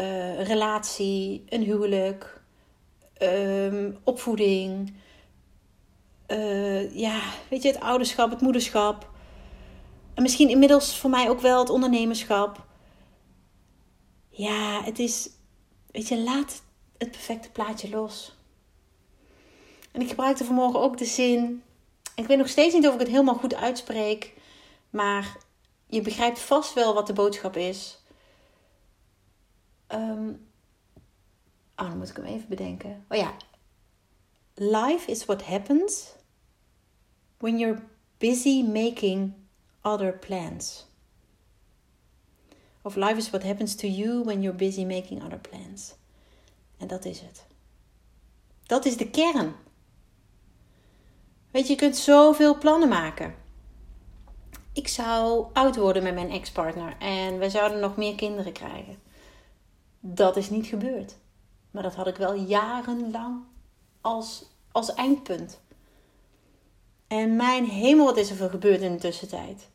uh, 0.00 0.46
relatie, 0.46 1.44
een 1.48 1.62
huwelijk, 1.62 2.40
um, 3.22 3.98
opvoeding. 4.04 4.94
Uh, 6.28 6.94
ja, 6.96 7.20
weet 7.50 7.62
je, 7.62 7.68
het 7.68 7.80
ouderschap, 7.80 8.30
het 8.30 8.40
moederschap. 8.40 9.10
En 10.14 10.22
misschien 10.22 10.48
inmiddels 10.48 10.98
voor 10.98 11.10
mij 11.10 11.28
ook 11.28 11.40
wel 11.40 11.58
het 11.58 11.70
ondernemerschap. 11.70 12.66
Ja, 14.30 14.82
het 14.84 14.98
is, 14.98 15.30
weet 15.90 16.08
je, 16.08 16.18
laat 16.18 16.62
het 16.98 17.10
perfecte 17.10 17.50
plaatje 17.50 17.90
los. 17.90 18.36
En 19.92 20.00
ik 20.00 20.08
gebruikte 20.08 20.44
vanmorgen 20.44 20.80
ook 20.80 20.98
de 20.98 21.04
zin. 21.04 21.62
Ik 22.14 22.26
weet 22.26 22.38
nog 22.38 22.48
steeds 22.48 22.74
niet 22.74 22.86
of 22.86 22.94
ik 22.94 23.00
het 23.00 23.08
helemaal 23.08 23.34
goed 23.34 23.54
uitspreek. 23.54 24.34
Maar 24.90 25.36
je 25.86 26.00
begrijpt 26.00 26.40
vast 26.40 26.74
wel 26.74 26.94
wat 26.94 27.06
de 27.06 27.12
boodschap 27.12 27.56
is. 27.56 27.97
Um, 29.92 30.48
oh, 31.76 31.88
dan 31.88 31.98
moet 31.98 32.08
ik 32.08 32.16
hem 32.16 32.24
even 32.24 32.48
bedenken. 32.48 33.04
Oh 33.08 33.18
ja. 33.18 33.36
Life 34.54 35.10
is 35.10 35.24
what 35.24 35.42
happens 35.42 36.14
when 37.38 37.58
you're 37.58 37.82
busy 38.18 38.62
making 38.62 39.34
other 39.82 40.18
plans. 40.18 40.86
Of 42.82 42.96
life 42.96 43.16
is 43.16 43.30
what 43.30 43.42
happens 43.42 43.74
to 43.74 43.86
you 43.86 44.24
when 44.24 44.42
you're 44.42 44.58
busy 44.58 44.84
making 44.84 45.24
other 45.24 45.38
plans. 45.38 45.94
En 46.78 46.86
dat 46.86 47.04
is 47.04 47.20
het. 47.20 47.46
Dat 48.66 48.84
is 48.84 48.96
de 48.96 49.10
kern. 49.10 49.54
Weet 51.50 51.66
je, 51.66 51.72
je 51.72 51.78
kunt 51.78 51.96
zoveel 51.96 52.58
plannen 52.58 52.88
maken. 52.88 53.34
Ik 54.72 54.88
zou 54.88 55.46
oud 55.52 55.76
worden 55.76 56.02
met 56.02 56.14
mijn 56.14 56.30
ex-partner 56.30 56.96
en 56.98 57.38
we 57.38 57.50
zouden 57.50 57.80
nog 57.80 57.96
meer 57.96 58.14
kinderen 58.14 58.52
krijgen. 58.52 58.98
Dat 60.00 60.36
is 60.36 60.50
niet 60.50 60.66
gebeurd. 60.66 61.16
Maar 61.70 61.82
dat 61.82 61.94
had 61.94 62.06
ik 62.06 62.16
wel 62.16 62.34
jarenlang 62.34 63.42
als, 64.00 64.44
als 64.72 64.94
eindpunt. 64.94 65.60
En 67.06 67.36
mijn 67.36 67.64
hemel, 67.64 68.04
wat 68.04 68.16
is 68.16 68.30
er 68.30 68.36
voor 68.36 68.50
gebeurd 68.50 68.80
in 68.80 68.92
de 68.92 68.98
tussentijd? 68.98 69.70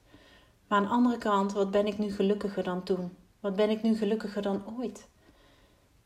Maar 0.67 0.77
aan 0.77 0.83
de 0.83 0.89
andere 0.89 1.17
kant, 1.17 1.53
wat 1.53 1.71
ben 1.71 1.87
ik 1.87 1.97
nu 1.97 2.11
gelukkiger 2.11 2.63
dan 2.63 2.83
toen? 2.83 3.17
Wat 3.39 3.55
ben 3.55 3.69
ik 3.69 3.83
nu 3.83 3.95
gelukkiger 3.95 4.41
dan 4.41 4.63
ooit? 4.77 5.07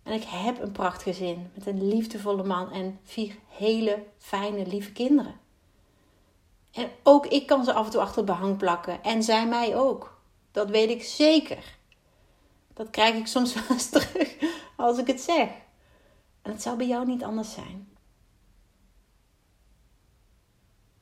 En 0.04 0.14
ik 0.14 0.24
heb 0.24 0.62
een 0.62 0.72
prachtgezin 0.72 1.52
met 1.54 1.68
een 1.68 1.88
liefdevolle 1.88 2.44
man 2.44 2.72
en 2.72 3.00
vier 3.04 3.36
hele 3.48 4.04
fijne, 4.18 4.66
lieve 4.66 4.92
kinderen. 4.92 5.40
En 6.72 6.90
ook 7.04 7.26
ik 7.26 7.48
kan 7.48 7.64
ze 7.64 7.74
af 7.74 7.86
en 7.86 7.92
toe 7.92 8.02
achter 8.02 8.18
het 8.18 8.26
behang 8.26 8.58
plakken. 8.58 9.04
En 9.04 9.24
zij 9.24 9.48
mij 9.48 9.78
ook. 9.78 10.20
Dat 10.52 10.70
weet 10.70 10.90
ik 10.90 11.04
zeker. 11.04 11.77
Dat 12.78 12.90
krijg 12.90 13.16
ik 13.16 13.28
soms 13.28 13.54
wel 13.56 13.64
eens 13.70 13.90
terug 13.90 14.36
als 14.76 14.98
ik 14.98 15.08
het 15.08 15.22
zeg. 15.22 15.50
En 16.42 16.52
het 16.52 16.62
zou 16.62 16.78
bij 16.78 16.88
jou 16.88 17.06
niet 17.06 17.24
anders 17.24 17.54
zijn. 17.54 17.90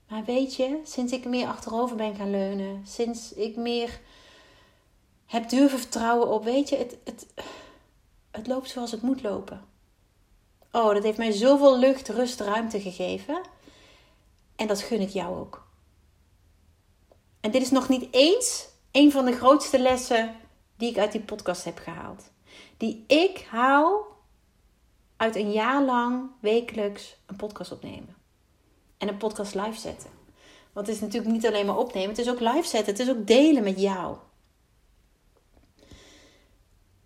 Maar 0.08 0.24
weet 0.24 0.56
je, 0.56 0.80
sinds 0.84 1.14
ik 1.14 1.26
meer 1.26 1.48
achterover 1.48 1.96
ben 1.96 2.16
gaan 2.16 2.32
leunen, 2.32 2.88
sinds 2.88 3.34
ik 3.34 3.56
meer 3.56 4.00
heb 5.26 5.50
durven 5.50 5.80
vertrouwen 5.80 6.28
op, 6.28 6.44
weet 6.44 6.70
je, 6.70 6.78
het, 6.78 6.98
het, 7.04 7.26
het 8.32 8.48
loopt 8.48 8.70
zoals 8.70 8.92
het 8.92 9.02
moet 9.02 9.22
lopen. 9.22 9.66
Oh, 10.72 10.94
dat 10.94 11.04
heeft 11.04 11.18
mij 11.18 11.32
zoveel 11.32 11.80
lucht, 11.80 12.10
rust, 12.10 12.40
ruimte 12.40 12.82
gegeven. 12.82 13.42
En 14.56 14.68
dat 14.68 14.82
gun 14.82 15.02
ik 15.02 15.10
jou 15.10 15.40
ook. 15.40 15.68
En 17.40 17.52
dit 17.52 17.62
is 17.62 17.72
nog 17.72 17.90
niet 17.90 18.08
eens 18.12 18.68
een 18.92 19.12
van 19.12 19.26
de 19.26 19.32
grootste 19.32 19.80
lessen 19.80 20.36
die 20.78 20.90
ik 20.90 20.98
uit 20.98 21.12
die 21.12 21.22
podcast 21.22 21.64
heb 21.64 21.78
gehaald. 21.78 22.32
Die 22.78 23.04
ik 23.08 23.48
haal 23.50 24.06
uit 25.18 25.36
een 25.36 25.52
jaar 25.52 25.84
lang 25.84 26.30
wekelijks 26.40 27.18
een 27.26 27.36
podcast 27.36 27.72
opnemen. 27.72 28.16
En 28.98 29.08
een 29.08 29.18
podcast 29.18 29.56
live 29.56 29.80
zetten. 29.80 30.10
Want 30.74 30.88
het 30.88 30.96
is 30.96 31.02
natuurlijk 31.02 31.32
niet 31.32 31.48
alleen 31.48 31.66
maar 31.66 31.78
opnemen, 31.78 32.10
het 32.10 32.18
is 32.18 32.30
ook 32.30 32.40
live 32.40 32.68
zetten. 32.68 32.94
Het 32.94 33.00
is 33.00 33.10
ook 33.10 33.28
delen 33.28 33.64
met 33.64 33.80
jou. 33.80 34.18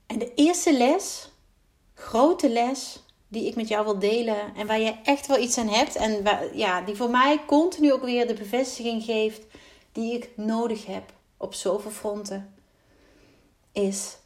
En 0.05 0.19
de 0.19 0.33
eerste 0.33 0.77
les, 0.77 1.29
grote 1.93 2.49
les, 2.49 3.03
die 3.27 3.47
ik 3.47 3.55
met 3.55 3.67
jou 3.67 3.85
wil 3.85 3.99
delen 3.99 4.55
en 4.55 4.67
waar 4.67 4.79
je 4.79 4.95
echt 5.03 5.27
wel 5.27 5.38
iets 5.38 5.57
aan 5.57 5.67
hebt 5.67 5.95
en 5.95 6.23
waar, 6.23 6.57
ja, 6.57 6.81
die 6.81 6.95
voor 6.95 7.09
mij 7.09 7.45
continu 7.45 7.93
ook 7.93 8.03
weer 8.03 8.27
de 8.27 8.33
bevestiging 8.33 9.03
geeft 9.03 9.45
die 9.91 10.13
ik 10.13 10.29
nodig 10.35 10.85
heb 10.85 11.13
op 11.38 11.53
zoveel 11.53 11.91
fronten, 11.91 12.53
is 13.71 14.17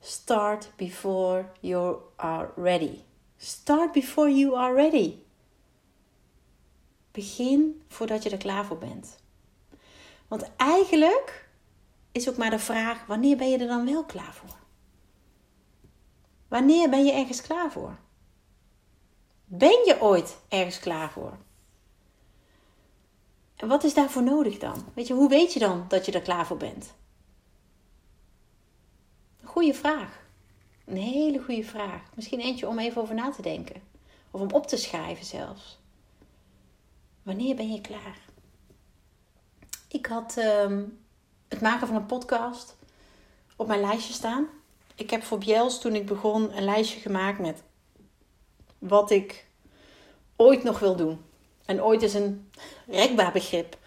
start 0.00 0.72
before 0.76 1.44
you 1.60 1.96
are 2.16 2.48
ready. 2.56 2.98
Start 3.36 3.92
before 3.92 4.30
you 4.30 4.56
are 4.56 4.74
ready. 4.74 5.14
Begin 7.10 7.82
voordat 7.88 8.22
je 8.22 8.30
er 8.30 8.38
klaar 8.38 8.64
voor 8.64 8.78
bent. 8.78 9.18
Want 10.28 10.50
eigenlijk 10.56 11.48
is 12.12 12.28
ook 12.28 12.36
maar 12.36 12.50
de 12.50 12.58
vraag: 12.58 13.06
wanneer 13.06 13.36
ben 13.36 13.50
je 13.50 13.58
er 13.58 13.66
dan 13.66 13.84
wel 13.84 14.04
klaar 14.04 14.34
voor? 14.34 14.56
Wanneer 16.48 16.90
ben 16.90 17.04
je 17.04 17.12
ergens 17.12 17.40
klaar 17.40 17.72
voor? 17.72 17.98
Ben 19.44 19.84
je 19.84 20.00
ooit 20.00 20.36
ergens 20.48 20.78
klaar 20.78 21.10
voor? 21.10 21.38
En 23.56 23.68
wat 23.68 23.84
is 23.84 23.94
daarvoor 23.94 24.22
nodig 24.22 24.58
dan? 24.58 24.84
Weet 24.94 25.06
je, 25.06 25.14
hoe 25.14 25.28
weet 25.28 25.52
je 25.52 25.58
dan 25.58 25.84
dat 25.88 26.06
je 26.06 26.12
er 26.12 26.22
klaar 26.22 26.46
voor 26.46 26.56
bent? 26.56 26.94
Goeie 29.50 29.74
vraag. 29.74 30.22
Een 30.86 30.96
hele 30.96 31.42
goede 31.42 31.64
vraag. 31.64 32.02
Misschien 32.14 32.40
eentje 32.40 32.68
om 32.68 32.78
even 32.78 33.02
over 33.02 33.14
na 33.14 33.30
te 33.30 33.42
denken. 33.42 33.82
Of 34.30 34.40
om 34.40 34.50
op 34.50 34.66
te 34.66 34.76
schrijven 34.76 35.24
zelfs. 35.24 35.78
Wanneer 37.22 37.56
ben 37.56 37.72
je 37.72 37.80
klaar? 37.80 38.18
Ik 39.88 40.06
had 40.06 40.36
ehm, 40.36 40.82
het 41.48 41.60
maken 41.60 41.86
van 41.86 41.96
een 41.96 42.06
podcast 42.06 42.76
op 43.56 43.66
mijn 43.66 43.80
lijstje 43.80 44.12
staan. 44.12 44.46
Ik 44.94 45.10
heb 45.10 45.22
voor 45.22 45.38
Bjels 45.38 45.80
toen 45.80 45.94
ik 45.94 46.06
begon 46.06 46.56
een 46.56 46.64
lijstje 46.64 47.00
gemaakt 47.00 47.38
met 47.38 47.62
wat 48.78 49.10
ik 49.10 49.46
ooit 50.36 50.62
nog 50.62 50.78
wil 50.78 50.96
doen. 50.96 51.24
En 51.64 51.82
ooit 51.82 52.02
is 52.02 52.14
een 52.14 52.50
rekbaar 52.86 53.32
begrip. 53.32 53.78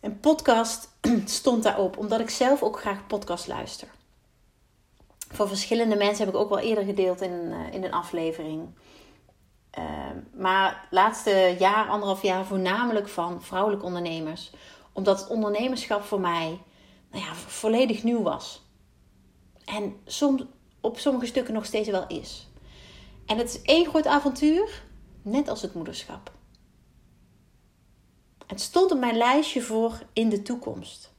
En 0.00 0.20
podcast 0.20 0.88
stond 1.24 1.62
daarop, 1.62 1.98
omdat 1.98 2.20
ik 2.20 2.30
zelf 2.30 2.62
ook 2.62 2.80
graag 2.80 3.06
podcast 3.06 3.46
luister. 3.46 3.98
Voor 5.32 5.48
verschillende 5.48 5.96
mensen 5.96 6.24
heb 6.24 6.34
ik 6.34 6.40
ook 6.40 6.48
wel 6.48 6.58
eerder 6.58 6.84
gedeeld 6.84 7.20
in, 7.20 7.30
uh, 7.30 7.72
in 7.72 7.84
een 7.84 7.92
aflevering. 7.92 8.68
Uh, 9.78 9.84
maar 10.34 10.86
laatste 10.90 11.56
jaar, 11.58 11.88
anderhalf 11.88 12.22
jaar, 12.22 12.44
voornamelijk 12.44 13.08
van 13.08 13.42
vrouwelijke 13.42 13.84
ondernemers. 13.86 14.50
Omdat 14.92 15.20
het 15.20 15.28
ondernemerschap 15.28 16.02
voor 16.02 16.20
mij 16.20 16.60
nou 17.10 17.24
ja, 17.24 17.34
volledig 17.34 18.02
nieuw 18.02 18.22
was. 18.22 18.62
En 19.64 19.96
soms, 20.06 20.44
op 20.80 20.98
sommige 20.98 21.26
stukken 21.26 21.54
nog 21.54 21.64
steeds 21.64 21.88
wel 21.88 22.06
is. 22.06 22.48
En 23.26 23.38
het 23.38 23.48
is 23.48 23.62
één 23.62 23.86
groot 23.86 24.06
avontuur, 24.06 24.82
net 25.22 25.48
als 25.48 25.62
het 25.62 25.74
moederschap. 25.74 26.32
Het 28.46 28.60
stond 28.60 28.90
op 28.90 28.98
mijn 28.98 29.16
lijstje 29.16 29.62
voor 29.62 30.02
in 30.12 30.28
de 30.28 30.42
toekomst. 30.42 31.12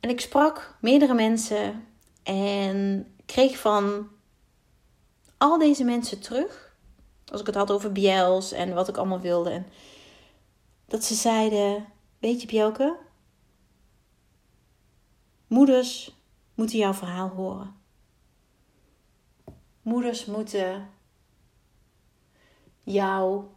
En 0.00 0.10
ik 0.10 0.20
sprak 0.20 0.76
meerdere 0.80 1.14
mensen 1.14 1.86
en 2.22 3.06
kreeg 3.26 3.58
van 3.58 4.08
al 5.36 5.58
deze 5.58 5.84
mensen 5.84 6.20
terug, 6.20 6.76
als 7.26 7.40
ik 7.40 7.46
het 7.46 7.54
had 7.54 7.70
over 7.70 7.92
Biels 7.92 8.52
en 8.52 8.74
wat 8.74 8.88
ik 8.88 8.96
allemaal 8.96 9.20
wilde, 9.20 9.50
en 9.50 9.66
dat 10.86 11.04
ze 11.04 11.14
zeiden: 11.14 11.86
Weet 12.18 12.40
je, 12.40 12.46
Bjelke, 12.46 12.96
moeders 15.46 16.16
moeten 16.54 16.78
jouw 16.78 16.94
verhaal 16.94 17.28
horen. 17.28 17.74
Moeders 19.82 20.24
moeten 20.24 20.90
jouw 22.78 23.52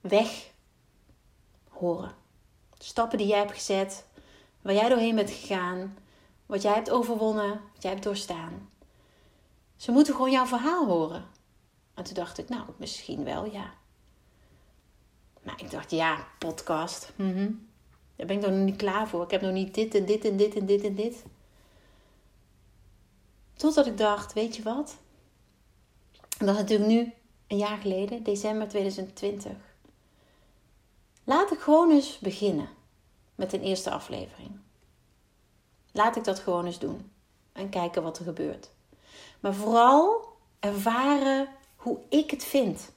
weg 0.00 0.52
horen. 1.68 2.14
Stappen 2.78 3.18
die 3.18 3.26
jij 3.26 3.38
hebt 3.38 3.52
gezet, 3.52 4.06
waar 4.62 4.74
jij 4.74 4.88
doorheen 4.88 5.14
bent 5.14 5.30
gegaan, 5.30 5.96
wat 6.50 6.62
jij 6.62 6.74
hebt 6.74 6.90
overwonnen, 6.90 7.50
wat 7.72 7.82
jij 7.82 7.90
hebt 7.90 8.02
doorstaan. 8.02 8.70
Ze 9.76 9.92
moeten 9.92 10.14
gewoon 10.14 10.30
jouw 10.30 10.46
verhaal 10.46 10.86
horen. 10.86 11.24
En 11.94 12.04
toen 12.04 12.14
dacht 12.14 12.38
ik, 12.38 12.48
nou, 12.48 12.64
misschien 12.76 13.24
wel, 13.24 13.44
ja. 13.44 13.74
Maar 15.42 15.60
ik 15.60 15.70
dacht, 15.70 15.90
ja, 15.90 16.26
podcast. 16.38 17.12
Mm 17.16 17.68
Daar 18.16 18.26
ben 18.26 18.36
ik 18.36 18.46
nog 18.46 18.56
niet 18.56 18.76
klaar 18.76 19.08
voor. 19.08 19.24
Ik 19.24 19.30
heb 19.30 19.40
nog 19.40 19.52
niet 19.52 19.74
dit 19.74 19.94
en 19.94 20.04
dit 20.04 20.24
en 20.24 20.36
dit 20.36 20.54
en 20.56 20.66
dit 20.66 20.84
en 20.84 20.94
dit. 20.94 21.24
Totdat 23.54 23.86
ik 23.86 23.98
dacht, 23.98 24.32
weet 24.32 24.56
je 24.56 24.62
wat? 24.62 24.96
Dat 26.38 26.48
is 26.48 26.56
natuurlijk 26.56 26.90
nu 26.90 27.12
een 27.46 27.56
jaar 27.58 27.78
geleden, 27.78 28.22
december 28.22 28.68
2020. 28.68 29.52
Laat 31.24 31.52
ik 31.52 31.58
gewoon 31.58 31.90
eens 31.90 32.18
beginnen 32.18 32.68
met 33.34 33.52
een 33.52 33.62
eerste 33.62 33.90
aflevering. 33.90 34.60
Laat 35.92 36.16
ik 36.16 36.24
dat 36.24 36.38
gewoon 36.38 36.66
eens 36.66 36.78
doen 36.78 37.10
en 37.52 37.68
kijken 37.68 38.02
wat 38.02 38.18
er 38.18 38.24
gebeurt. 38.24 38.70
Maar 39.40 39.54
vooral 39.54 40.24
ervaren 40.60 41.48
hoe 41.76 41.98
ik 42.08 42.30
het 42.30 42.44
vind. 42.44 42.92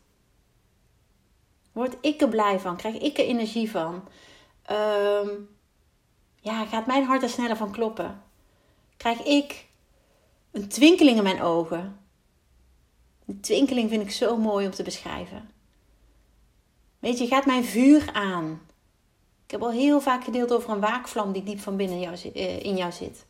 Word 1.71 1.95
ik 2.01 2.21
er 2.21 2.29
blij 2.29 2.59
van? 2.59 2.77
Krijg 2.77 2.95
ik 2.95 3.17
er 3.17 3.25
energie 3.25 3.71
van? 3.71 4.07
Um, 4.71 5.49
ja, 6.35 6.65
gaat 6.65 6.85
mijn 6.85 7.03
hart 7.03 7.23
er 7.23 7.29
sneller 7.29 7.57
van 7.57 7.71
kloppen? 7.71 8.23
Krijg 8.97 9.23
ik 9.23 9.65
een 10.51 10.67
twinkeling 10.67 11.17
in 11.17 11.23
mijn 11.23 11.41
ogen? 11.41 11.99
Een 13.25 13.41
twinkeling 13.41 13.89
vind 13.89 14.01
ik 14.01 14.11
zo 14.11 14.37
mooi 14.37 14.65
om 14.65 14.71
te 14.71 14.83
beschrijven. 14.83 15.49
Weet 16.99 17.17
je, 17.17 17.27
gaat 17.27 17.45
mijn 17.45 17.65
vuur 17.65 18.09
aan? 18.13 18.61
Ik 19.53 19.59
heb 19.59 19.67
al 19.67 19.75
heel 19.75 20.01
vaak 20.01 20.23
gedeeld 20.23 20.53
over 20.53 20.69
een 20.69 20.79
waakvlam 20.79 21.31
die 21.31 21.43
diep 21.43 21.59
van 21.59 21.75
binnen 21.75 21.99
jou, 21.99 22.31
eh, 22.33 22.59
in 22.63 22.75
jou 22.75 22.91
zit. 22.91 23.25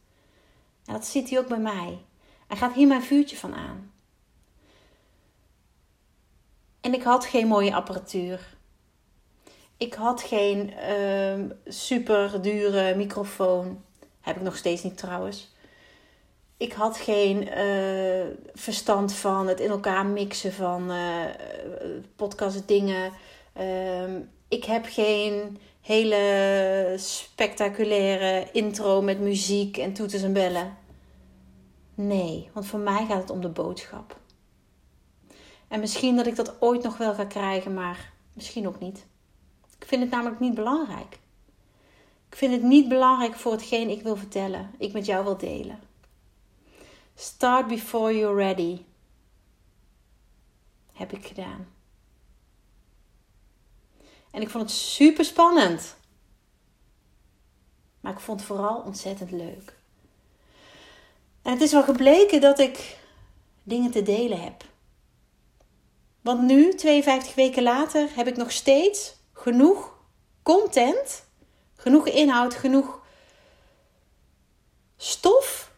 En 0.85 0.93
dat 0.93 1.05
zit 1.05 1.29
hier 1.29 1.39
ook 1.39 1.47
bij 1.47 1.59
mij. 1.59 1.97
En 2.47 2.57
gaat 2.57 2.73
hier 2.73 2.87
mijn 2.87 3.03
vuurtje 3.03 3.37
van 3.37 3.53
aan? 3.55 3.91
En 6.81 6.93
ik 6.93 7.03
had 7.03 7.25
geen 7.25 7.47
mooie 7.47 7.75
apparatuur. 7.75 8.55
Ik 9.77 9.93
had 9.93 10.21
geen 10.21 10.73
uh, 10.89 11.45
super 11.65 12.41
dure 12.41 12.95
microfoon. 12.95 13.83
Heb 14.21 14.35
ik 14.35 14.41
nog 14.41 14.57
steeds 14.57 14.83
niet 14.83 14.97
trouwens. 14.97 15.53
Ik 16.57 16.73
had 16.73 16.97
geen 16.97 17.47
uh, 17.57 18.25
verstand 18.53 19.13
van 19.13 19.47
het 19.47 19.59
in 19.59 19.69
elkaar 19.69 20.05
mixen 20.05 20.53
van 20.53 20.91
uh, 20.91 21.25
podcast 22.15 22.67
dingen. 22.67 23.11
Uh, 23.59 24.15
ik 24.47 24.65
heb 24.65 24.85
geen 24.85 25.57
hele 25.83 26.93
spectaculaire 26.97 28.49
intro 28.51 29.01
met 29.01 29.19
muziek 29.19 29.77
en 29.77 29.93
toeters 29.93 30.23
en 30.23 30.33
bellen. 30.33 30.77
Nee, 31.95 32.49
want 32.53 32.65
voor 32.65 32.79
mij 32.79 33.05
gaat 33.05 33.21
het 33.21 33.29
om 33.29 33.41
de 33.41 33.49
boodschap. 33.49 34.19
En 35.67 35.79
misschien 35.79 36.15
dat 36.15 36.27
ik 36.27 36.35
dat 36.35 36.61
ooit 36.61 36.83
nog 36.83 36.97
wel 36.97 37.13
ga 37.13 37.25
krijgen, 37.25 37.73
maar 37.73 38.13
misschien 38.33 38.67
ook 38.67 38.79
niet. 38.79 39.05
Ik 39.79 39.87
vind 39.87 40.01
het 40.01 40.11
namelijk 40.11 40.39
niet 40.39 40.53
belangrijk. 40.53 41.19
Ik 42.29 42.35
vind 42.35 42.53
het 42.53 42.63
niet 42.63 42.87
belangrijk 42.87 43.35
voor 43.35 43.51
hetgeen 43.51 43.89
ik 43.89 44.01
wil 44.01 44.15
vertellen, 44.15 44.71
ik 44.77 44.93
met 44.93 45.05
jou 45.05 45.23
wil 45.23 45.37
delen. 45.37 45.79
Start 47.15 47.67
before 47.67 48.17
you're 48.17 48.35
ready. 48.35 48.81
Heb 50.93 51.11
ik 51.11 51.25
gedaan. 51.25 51.67
En 54.33 54.41
ik 54.41 54.49
vond 54.49 54.63
het 54.63 54.79
super 54.79 55.25
spannend. 55.25 55.95
Maar 57.99 58.11
ik 58.11 58.19
vond 58.19 58.39
het 58.39 58.47
vooral 58.47 58.81
ontzettend 58.81 59.31
leuk. 59.31 59.77
En 61.41 61.51
het 61.51 61.61
is 61.61 61.71
wel 61.71 61.83
gebleken 61.83 62.41
dat 62.41 62.59
ik 62.59 62.97
dingen 63.63 63.91
te 63.91 64.03
delen 64.03 64.41
heb. 64.41 64.63
Want 66.21 66.41
nu, 66.41 66.73
52 66.75 67.35
weken 67.35 67.63
later, 67.63 68.09
heb 68.15 68.27
ik 68.27 68.37
nog 68.37 68.51
steeds 68.51 69.15
genoeg 69.33 69.93
content, 70.43 71.25
genoeg 71.75 72.07
inhoud, 72.07 72.53
genoeg 72.53 73.01
stof, 74.97 75.71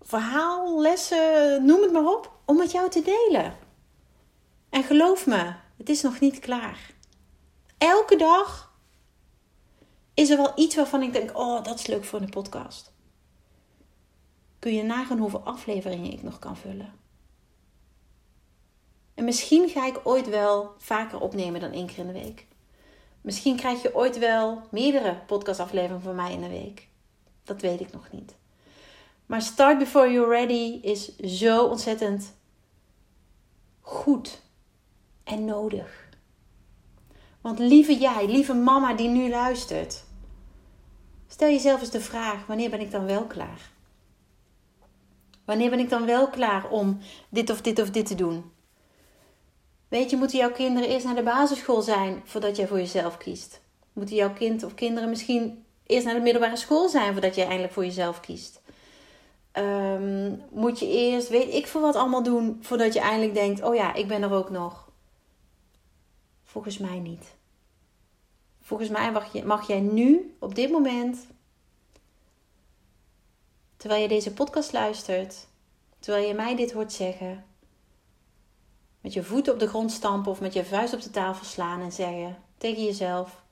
verhaal, 0.00 0.80
lessen, 0.80 1.64
noem 1.64 1.82
het 1.82 1.92
maar 1.92 2.06
op, 2.06 2.32
om 2.44 2.56
met 2.56 2.70
jou 2.70 2.90
te 2.90 3.02
delen. 3.02 3.56
En 4.68 4.82
geloof 4.82 5.26
me, 5.26 5.52
het 5.80 5.88
is 5.88 6.02
nog 6.02 6.20
niet 6.20 6.38
klaar. 6.38 6.94
Elke 7.78 8.16
dag 8.16 8.74
is 10.14 10.30
er 10.30 10.36
wel 10.36 10.52
iets 10.56 10.76
waarvan 10.76 11.02
ik 11.02 11.12
denk: 11.12 11.38
oh, 11.38 11.64
dat 11.64 11.78
is 11.78 11.86
leuk 11.86 12.04
voor 12.04 12.20
een 12.20 12.30
podcast. 12.30 12.92
Kun 14.58 14.74
je 14.74 14.82
nagaan 14.82 15.18
hoeveel 15.18 15.44
afleveringen 15.44 16.12
ik 16.12 16.22
nog 16.22 16.38
kan 16.38 16.56
vullen? 16.56 16.92
En 19.14 19.24
misschien 19.24 19.68
ga 19.68 19.86
ik 19.86 20.00
ooit 20.04 20.28
wel 20.28 20.74
vaker 20.78 21.20
opnemen 21.20 21.60
dan 21.60 21.72
één 21.72 21.86
keer 21.86 21.98
in 21.98 22.06
de 22.06 22.12
week. 22.12 22.46
Misschien 23.20 23.56
krijg 23.56 23.82
je 23.82 23.94
ooit 23.94 24.18
wel 24.18 24.62
meerdere 24.70 25.22
podcastafleveringen 25.26 26.02
van 26.02 26.14
mij 26.14 26.32
in 26.32 26.40
de 26.40 26.48
week. 26.48 26.88
Dat 27.44 27.60
weet 27.60 27.80
ik 27.80 27.92
nog 27.92 28.12
niet. 28.12 28.34
Maar 29.26 29.42
start 29.42 29.78
before 29.78 30.12
you're 30.12 30.30
ready 30.30 30.78
is 30.82 31.16
zo 31.16 31.64
ontzettend 31.64 32.34
goed 33.80 34.40
en 35.30 35.44
nodig. 35.44 36.08
Want 37.40 37.58
lieve 37.58 37.98
jij, 37.98 38.26
lieve 38.26 38.54
mama 38.54 38.94
die 38.94 39.08
nu 39.08 39.30
luistert, 39.30 40.04
stel 41.28 41.48
jezelf 41.48 41.80
eens 41.80 41.90
de 41.90 42.00
vraag: 42.00 42.46
wanneer 42.46 42.70
ben 42.70 42.80
ik 42.80 42.90
dan 42.90 43.04
wel 43.04 43.24
klaar? 43.24 43.70
Wanneer 45.44 45.70
ben 45.70 45.78
ik 45.78 45.90
dan 45.90 46.06
wel 46.06 46.28
klaar 46.28 46.70
om 46.70 46.98
dit 47.28 47.50
of 47.50 47.60
dit 47.60 47.80
of 47.80 47.90
dit 47.90 48.06
te 48.06 48.14
doen? 48.14 48.52
Weet 49.88 50.10
je, 50.10 50.16
moeten 50.16 50.38
jouw 50.38 50.52
kinderen 50.52 50.88
eerst 50.88 51.04
naar 51.04 51.14
de 51.14 51.22
basisschool 51.22 51.82
zijn 51.82 52.22
voordat 52.24 52.56
jij 52.56 52.66
voor 52.66 52.78
jezelf 52.78 53.16
kiest? 53.16 53.60
Moeten 53.92 54.16
jouw 54.16 54.32
kind 54.32 54.62
of 54.64 54.74
kinderen 54.74 55.08
misschien 55.08 55.64
eerst 55.86 56.04
naar 56.04 56.14
de 56.14 56.20
middelbare 56.20 56.56
school 56.56 56.88
zijn 56.88 57.12
voordat 57.12 57.34
jij 57.34 57.46
eindelijk 57.46 57.72
voor 57.72 57.84
jezelf 57.84 58.20
kiest? 58.20 58.60
Ehm, 59.52 60.34
moet 60.50 60.78
je 60.78 60.88
eerst, 60.88 61.28
weet 61.28 61.54
ik 61.54 61.66
veel 61.66 61.80
wat 61.80 61.96
allemaal 61.96 62.22
doen 62.22 62.58
voordat 62.60 62.92
je 62.92 63.00
eindelijk 63.00 63.34
denkt: 63.34 63.62
oh 63.62 63.74
ja, 63.74 63.94
ik 63.94 64.08
ben 64.08 64.22
er 64.22 64.32
ook 64.32 64.50
nog? 64.50 64.89
Volgens 66.50 66.78
mij 66.78 66.98
niet. 66.98 67.34
Volgens 68.60 68.88
mij 68.88 69.12
mag, 69.12 69.32
je, 69.32 69.44
mag 69.44 69.66
jij 69.66 69.80
nu, 69.80 70.36
op 70.38 70.54
dit 70.54 70.70
moment, 70.70 71.26
terwijl 73.76 74.02
je 74.02 74.08
deze 74.08 74.32
podcast 74.32 74.72
luistert, 74.72 75.46
terwijl 75.98 76.26
je 76.26 76.34
mij 76.34 76.56
dit 76.56 76.72
hoort 76.72 76.92
zeggen, 76.92 77.44
met 79.00 79.12
je 79.12 79.22
voeten 79.22 79.52
op 79.52 79.58
de 79.58 79.68
grond 79.68 79.92
stampen 79.92 80.30
of 80.30 80.40
met 80.40 80.52
je 80.52 80.64
vuist 80.64 80.94
op 80.94 81.02
de 81.02 81.10
tafel 81.10 81.44
slaan 81.44 81.80
en 81.80 81.92
zeggen 81.92 82.42
tegen 82.58 82.84
jezelf: 82.84 83.42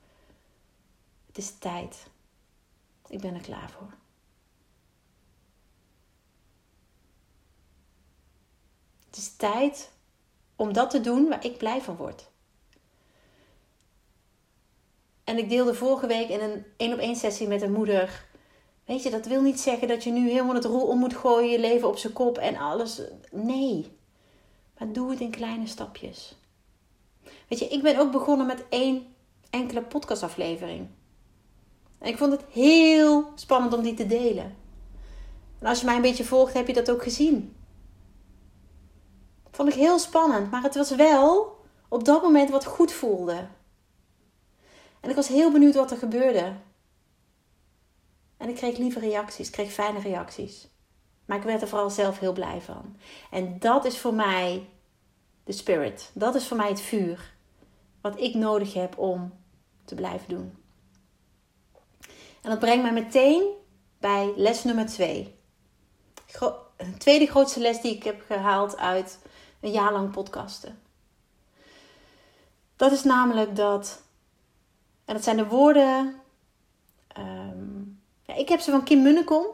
Het 1.27 1.37
is 1.37 1.57
tijd. 1.57 2.07
Ik 3.07 3.21
ben 3.21 3.33
er 3.33 3.41
klaar 3.41 3.69
voor. 3.69 3.93
Het 9.05 9.17
is 9.17 9.35
tijd 9.35 9.91
om 10.55 10.73
dat 10.73 10.89
te 10.89 11.01
doen 11.01 11.29
waar 11.29 11.45
ik 11.45 11.57
blij 11.57 11.81
van 11.81 11.95
word. 11.95 12.28
En 15.29 15.37
ik 15.37 15.49
deelde 15.49 15.73
vorige 15.73 16.07
week 16.07 16.29
in 16.29 16.41
een 16.41 16.65
één 16.77 16.93
op 16.93 16.99
één 16.99 17.15
sessie 17.15 17.47
met 17.47 17.61
een 17.61 17.71
moeder. 17.71 18.25
Weet 18.85 19.03
je, 19.03 19.09
dat 19.09 19.25
wil 19.25 19.41
niet 19.41 19.59
zeggen 19.59 19.87
dat 19.87 20.03
je 20.03 20.11
nu 20.11 20.29
helemaal 20.29 20.55
het 20.55 20.65
roer 20.65 20.87
om 20.87 20.99
moet 20.99 21.15
gooien, 21.15 21.51
je 21.51 21.59
leven 21.59 21.87
op 21.87 21.97
zijn 21.97 22.13
kop 22.13 22.37
en 22.37 22.57
alles. 22.57 23.01
Nee. 23.31 23.97
Maar 24.77 24.91
doe 24.91 25.09
het 25.09 25.19
in 25.19 25.31
kleine 25.31 25.67
stapjes. 25.67 26.35
Weet 27.47 27.59
je, 27.59 27.67
ik 27.67 27.81
ben 27.81 27.97
ook 27.97 28.11
begonnen 28.11 28.45
met 28.45 28.65
één 28.69 29.15
enkele 29.49 29.81
podcastaflevering. 29.81 30.87
En 31.99 32.07
ik 32.07 32.17
vond 32.17 32.31
het 32.31 32.43
heel 32.51 33.31
spannend 33.35 33.73
om 33.73 33.81
die 33.81 33.93
te 33.93 34.07
delen. 34.07 34.55
En 35.59 35.67
als 35.67 35.79
je 35.79 35.85
mij 35.85 35.95
een 35.95 36.01
beetje 36.01 36.23
volgt, 36.23 36.53
heb 36.53 36.67
je 36.67 36.73
dat 36.73 36.91
ook 36.91 37.03
gezien. 37.03 37.55
vond 39.51 39.69
ik 39.69 39.75
heel 39.75 39.99
spannend, 39.99 40.51
maar 40.51 40.63
het 40.63 40.75
was 40.75 40.95
wel 40.95 41.57
op 41.89 42.05
dat 42.05 42.21
moment 42.21 42.49
wat 42.49 42.65
goed 42.65 42.91
voelde. 42.91 43.47
En 44.99 45.09
ik 45.09 45.15
was 45.15 45.27
heel 45.27 45.51
benieuwd 45.51 45.75
wat 45.75 45.91
er 45.91 45.97
gebeurde. 45.97 46.53
En 48.37 48.49
ik 48.49 48.55
kreeg 48.55 48.77
lieve 48.77 48.99
reacties, 48.99 49.47
ik 49.47 49.53
kreeg 49.53 49.71
fijne 49.71 49.99
reacties. 49.99 50.67
Maar 51.25 51.37
ik 51.37 51.43
werd 51.43 51.61
er 51.61 51.67
vooral 51.67 51.89
zelf 51.89 52.19
heel 52.19 52.33
blij 52.33 52.61
van. 52.61 52.97
En 53.31 53.59
dat 53.59 53.85
is 53.85 53.97
voor 53.97 54.13
mij 54.13 54.69
de 55.43 55.51
spirit. 55.51 56.11
Dat 56.13 56.35
is 56.35 56.47
voor 56.47 56.57
mij 56.57 56.69
het 56.69 56.81
vuur. 56.81 57.33
Wat 58.01 58.19
ik 58.19 58.33
nodig 58.33 58.73
heb 58.73 58.97
om 58.97 59.33
te 59.85 59.95
blijven 59.95 60.29
doen. 60.29 60.57
En 62.41 62.49
dat 62.49 62.59
brengt 62.59 62.83
mij 62.83 62.93
meteen 62.93 63.53
bij 63.99 64.33
les 64.35 64.63
nummer 64.63 64.85
twee. 64.85 65.35
De 66.77 66.97
tweede 66.97 67.25
grootste 67.25 67.59
les 67.59 67.81
die 67.81 67.95
ik 67.95 68.03
heb 68.03 68.23
gehaald 68.27 68.77
uit 68.77 69.19
een 69.59 69.71
jaar 69.71 69.93
lang 69.93 70.11
podcasten. 70.11 70.81
Dat 72.75 72.91
is 72.91 73.03
namelijk 73.03 73.55
dat, 73.55 74.01
en 75.09 75.15
dat 75.15 75.23
zijn 75.23 75.37
de 75.37 75.47
woorden, 75.47 76.15
ehm, 77.07 77.79
ja, 78.23 78.35
ik 78.35 78.49
heb 78.49 78.59
ze 78.59 78.71
van 78.71 78.83
Kim 78.83 79.01
Munnekom 79.01 79.45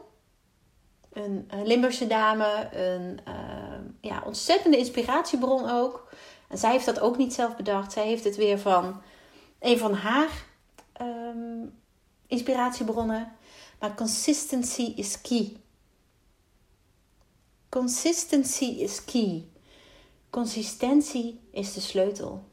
een, 1.12 1.50
Limburgse 1.64 2.08
dame, 2.08 2.70
een 2.72 3.20
uh, 3.28 3.80
ja, 4.02 4.22
ontzettende 4.26 4.78
inspiratiebron 4.78 5.70
ook. 5.70 6.10
En 6.48 6.58
zij 6.58 6.72
heeft 6.72 6.86
dat 6.86 7.00
ook 7.00 7.18
niet 7.18 7.34
zelf 7.34 7.56
bedacht. 7.56 7.92
Zij 7.92 8.08
heeft 8.08 8.24
het 8.24 8.36
weer 8.36 8.60
van 8.60 9.02
een 9.60 9.78
van 9.78 9.94
haar 9.94 10.46
um, 11.02 11.80
inspiratiebronnen. 12.28 13.32
Maar 13.80 13.96
consistency 13.96 14.94
is 14.96 15.22
key. 15.22 15.58
Consistency 17.70 18.66
is 18.66 19.06
key. 19.06 19.46
Consistentie 20.30 21.40
is 21.52 21.74
de 21.74 21.82
sleutel. 21.82 22.44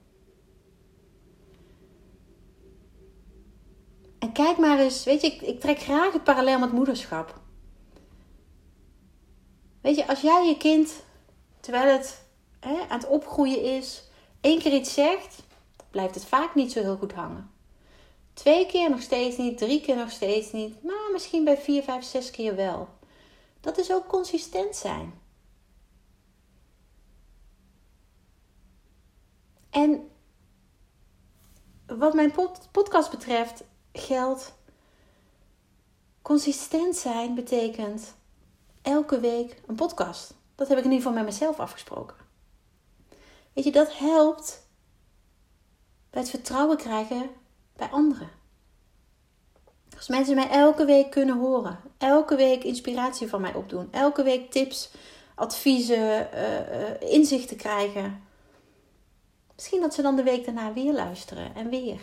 En 4.23 4.33
kijk 4.33 4.59
maar 4.59 4.79
eens, 4.79 5.05
weet 5.05 5.21
je, 5.21 5.27
ik, 5.27 5.41
ik 5.41 5.61
trek 5.61 5.79
graag 5.79 6.13
het 6.13 6.25
parallel 6.25 6.59
met 6.59 6.73
moederschap. 6.73 7.41
Weet 9.81 9.97
je, 9.97 10.09
als 10.09 10.21
jij 10.21 10.47
je 10.47 10.57
kind, 10.57 11.03
terwijl 11.61 11.99
het 11.99 12.27
hè, 12.61 12.81
aan 12.89 12.99
het 12.99 13.09
opgroeien 13.09 13.63
is, 13.63 14.09
één 14.41 14.59
keer 14.59 14.73
iets 14.73 14.95
zegt, 14.95 15.43
blijft 15.91 16.15
het 16.15 16.25
vaak 16.25 16.55
niet 16.55 16.73
zo 16.73 16.81
heel 16.81 16.97
goed 16.97 17.13
hangen. 17.13 17.51
Twee 18.33 18.67
keer 18.67 18.91
nog 18.91 19.01
steeds 19.01 19.37
niet, 19.37 19.59
drie 19.59 19.81
keer 19.81 19.97
nog 19.97 20.11
steeds 20.11 20.53
niet, 20.53 20.83
maar 20.83 21.11
misschien 21.13 21.45
bij 21.45 21.57
vier, 21.57 21.83
vijf, 21.83 22.05
zes 22.05 22.31
keer 22.31 22.57
wel. 22.57 22.89
Dat 23.61 23.79
is 23.79 23.93
ook 23.93 24.07
consistent 24.07 24.77
zijn. 24.77 25.21
En 29.71 30.11
wat 31.87 32.15
mijn 32.15 32.33
podcast 32.73 33.11
betreft 33.11 33.65
geldt 33.93 34.53
consistent 36.23 36.97
zijn 36.97 37.35
betekent 37.35 38.15
elke 38.83 39.21
week 39.21 39.63
een 39.67 39.75
podcast. 39.75 40.35
Dat 40.55 40.69
heb 40.69 40.79
ik 40.79 40.85
in 40.85 40.91
ieder 40.91 41.07
geval 41.07 41.23
met 41.23 41.33
mezelf 41.33 41.61
afgesproken. 41.61 42.17
Weet 43.53 43.65
je, 43.65 43.73
dat 43.73 43.99
helpt 43.99 44.67
bij 46.11 46.21
het 46.21 46.31
vertrouwen 46.31 46.77
krijgen 46.77 47.31
bij 47.77 47.89
anderen. 47.89 48.31
Als 49.97 50.09
mensen 50.09 50.35
mij 50.35 50.49
elke 50.49 50.85
week 50.85 51.11
kunnen 51.11 51.39
horen, 51.39 51.79
elke 51.99 52.37
week 52.37 52.65
inspiratie 52.65 53.29
van 53.29 53.41
mij 53.41 53.55
opdoen, 53.55 53.89
elke 53.93 54.23
week 54.23 54.51
tips, 54.51 54.91
adviezen, 55.35 56.29
uh, 56.35 57.11
inzichten 57.13 57.57
krijgen. 57.57 58.23
Misschien 59.55 59.81
dat 59.81 59.95
ze 59.95 60.03
dan 60.03 60.17
de 60.17 60.23
week 60.23 60.45
daarna 60.45 60.73
weer 60.73 60.93
luisteren 60.93 61.55
en 61.55 61.69
weer. 61.69 62.01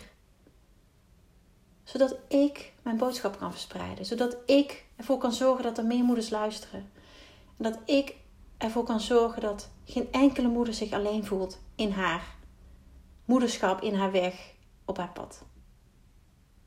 Zodat 1.90 2.16
ik 2.28 2.72
mijn 2.82 2.96
boodschap 2.96 3.38
kan 3.38 3.50
verspreiden. 3.50 4.04
Zodat 4.04 4.36
ik 4.46 4.84
ervoor 4.96 5.18
kan 5.18 5.32
zorgen 5.32 5.64
dat 5.64 5.78
er 5.78 5.84
meer 5.84 6.04
moeders 6.04 6.30
luisteren. 6.30 6.90
En 7.56 7.64
dat 7.64 7.78
ik 7.84 8.14
ervoor 8.58 8.84
kan 8.84 9.00
zorgen 9.00 9.42
dat 9.42 9.70
geen 9.84 10.08
enkele 10.12 10.48
moeder 10.48 10.74
zich 10.74 10.92
alleen 10.92 11.24
voelt 11.24 11.58
in 11.74 11.90
haar 11.90 12.36
moederschap, 13.24 13.80
in 13.80 13.94
haar 13.94 14.10
weg, 14.10 14.54
op 14.84 14.96
haar 14.96 15.12
pad. 15.12 15.42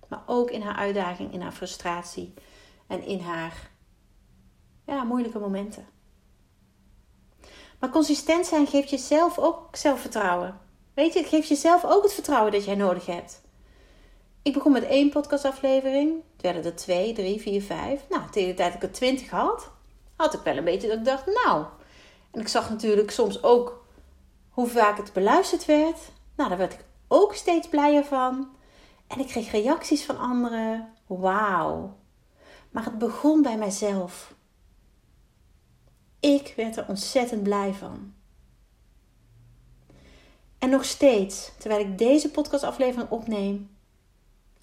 Maar 0.07 0.23
ook 0.25 0.49
in 0.49 0.61
haar 0.61 0.75
uitdaging, 0.75 1.33
in 1.33 1.41
haar 1.41 1.51
frustratie 1.51 2.33
en 2.87 3.03
in 3.03 3.19
haar 3.19 3.69
ja, 4.85 5.03
moeilijke 5.03 5.39
momenten. 5.39 5.87
Maar 7.79 7.89
consistent 7.89 8.45
zijn 8.45 8.67
geeft 8.67 8.89
jezelf 8.89 9.37
ook 9.37 9.75
zelfvertrouwen. 9.75 10.59
Weet 10.93 11.13
je, 11.13 11.19
het 11.19 11.29
geeft 11.29 11.47
jezelf 11.47 11.85
ook 11.85 12.03
het 12.03 12.13
vertrouwen 12.13 12.51
dat 12.51 12.65
jij 12.65 12.75
nodig 12.75 13.05
hebt. 13.05 13.42
Ik 14.43 14.53
begon 14.53 14.71
met 14.71 14.83
één 14.83 15.09
podcastaflevering. 15.09 16.21
Het 16.33 16.41
werden 16.41 16.63
er 16.63 16.75
twee, 16.75 17.13
drie, 17.13 17.41
vier, 17.41 17.61
vijf. 17.61 18.05
Nou, 18.09 18.29
tegen 18.29 18.49
de 18.49 18.55
tijd 18.55 18.73
dat 18.73 18.83
ik 18.83 18.89
er 18.89 18.95
twintig 18.95 19.29
had, 19.29 19.71
had 20.15 20.33
ik 20.33 20.39
wel 20.39 20.57
een 20.57 20.63
beetje 20.63 20.87
dat 20.87 20.97
ik 20.97 21.05
dacht, 21.05 21.25
nou. 21.25 21.65
En 22.31 22.39
ik 22.39 22.47
zag 22.47 22.69
natuurlijk 22.69 23.11
soms 23.11 23.43
ook 23.43 23.85
hoe 24.49 24.67
vaak 24.67 24.97
het 24.97 25.13
beluisterd 25.13 25.65
werd. 25.65 25.99
Nou, 26.35 26.49
daar 26.49 26.57
werd 26.57 26.73
ik 26.73 26.85
ook 27.07 27.33
steeds 27.33 27.67
blijer 27.67 28.05
van. 28.05 28.49
En 29.07 29.19
ik 29.19 29.27
kreeg 29.27 29.51
reacties 29.51 30.05
van 30.05 30.17
anderen. 30.17 30.93
Wauw. 31.07 31.97
Maar 32.71 32.83
het 32.83 32.97
begon 32.97 33.41
bij 33.41 33.57
mijzelf. 33.57 34.33
Ik 36.19 36.53
werd 36.55 36.77
er 36.77 36.85
ontzettend 36.87 37.43
blij 37.43 37.73
van. 37.73 38.13
En 40.59 40.69
nog 40.69 40.85
steeds, 40.85 41.51
terwijl 41.57 41.85
ik 41.85 41.97
deze 41.97 42.31
podcastaflevering 42.31 43.09
opneem, 43.09 43.72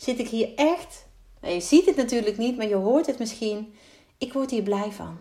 zit 0.00 0.18
ik 0.18 0.28
hier 0.28 0.54
echt. 0.54 1.06
Nou, 1.40 1.54
je 1.54 1.60
ziet 1.60 1.86
het 1.86 1.96
natuurlijk 1.96 2.38
niet, 2.38 2.56
maar 2.56 2.68
je 2.68 2.74
hoort 2.74 3.06
het 3.06 3.18
misschien. 3.18 3.74
Ik 4.18 4.32
word 4.32 4.50
hier 4.50 4.62
blij 4.62 4.92
van. 4.92 5.18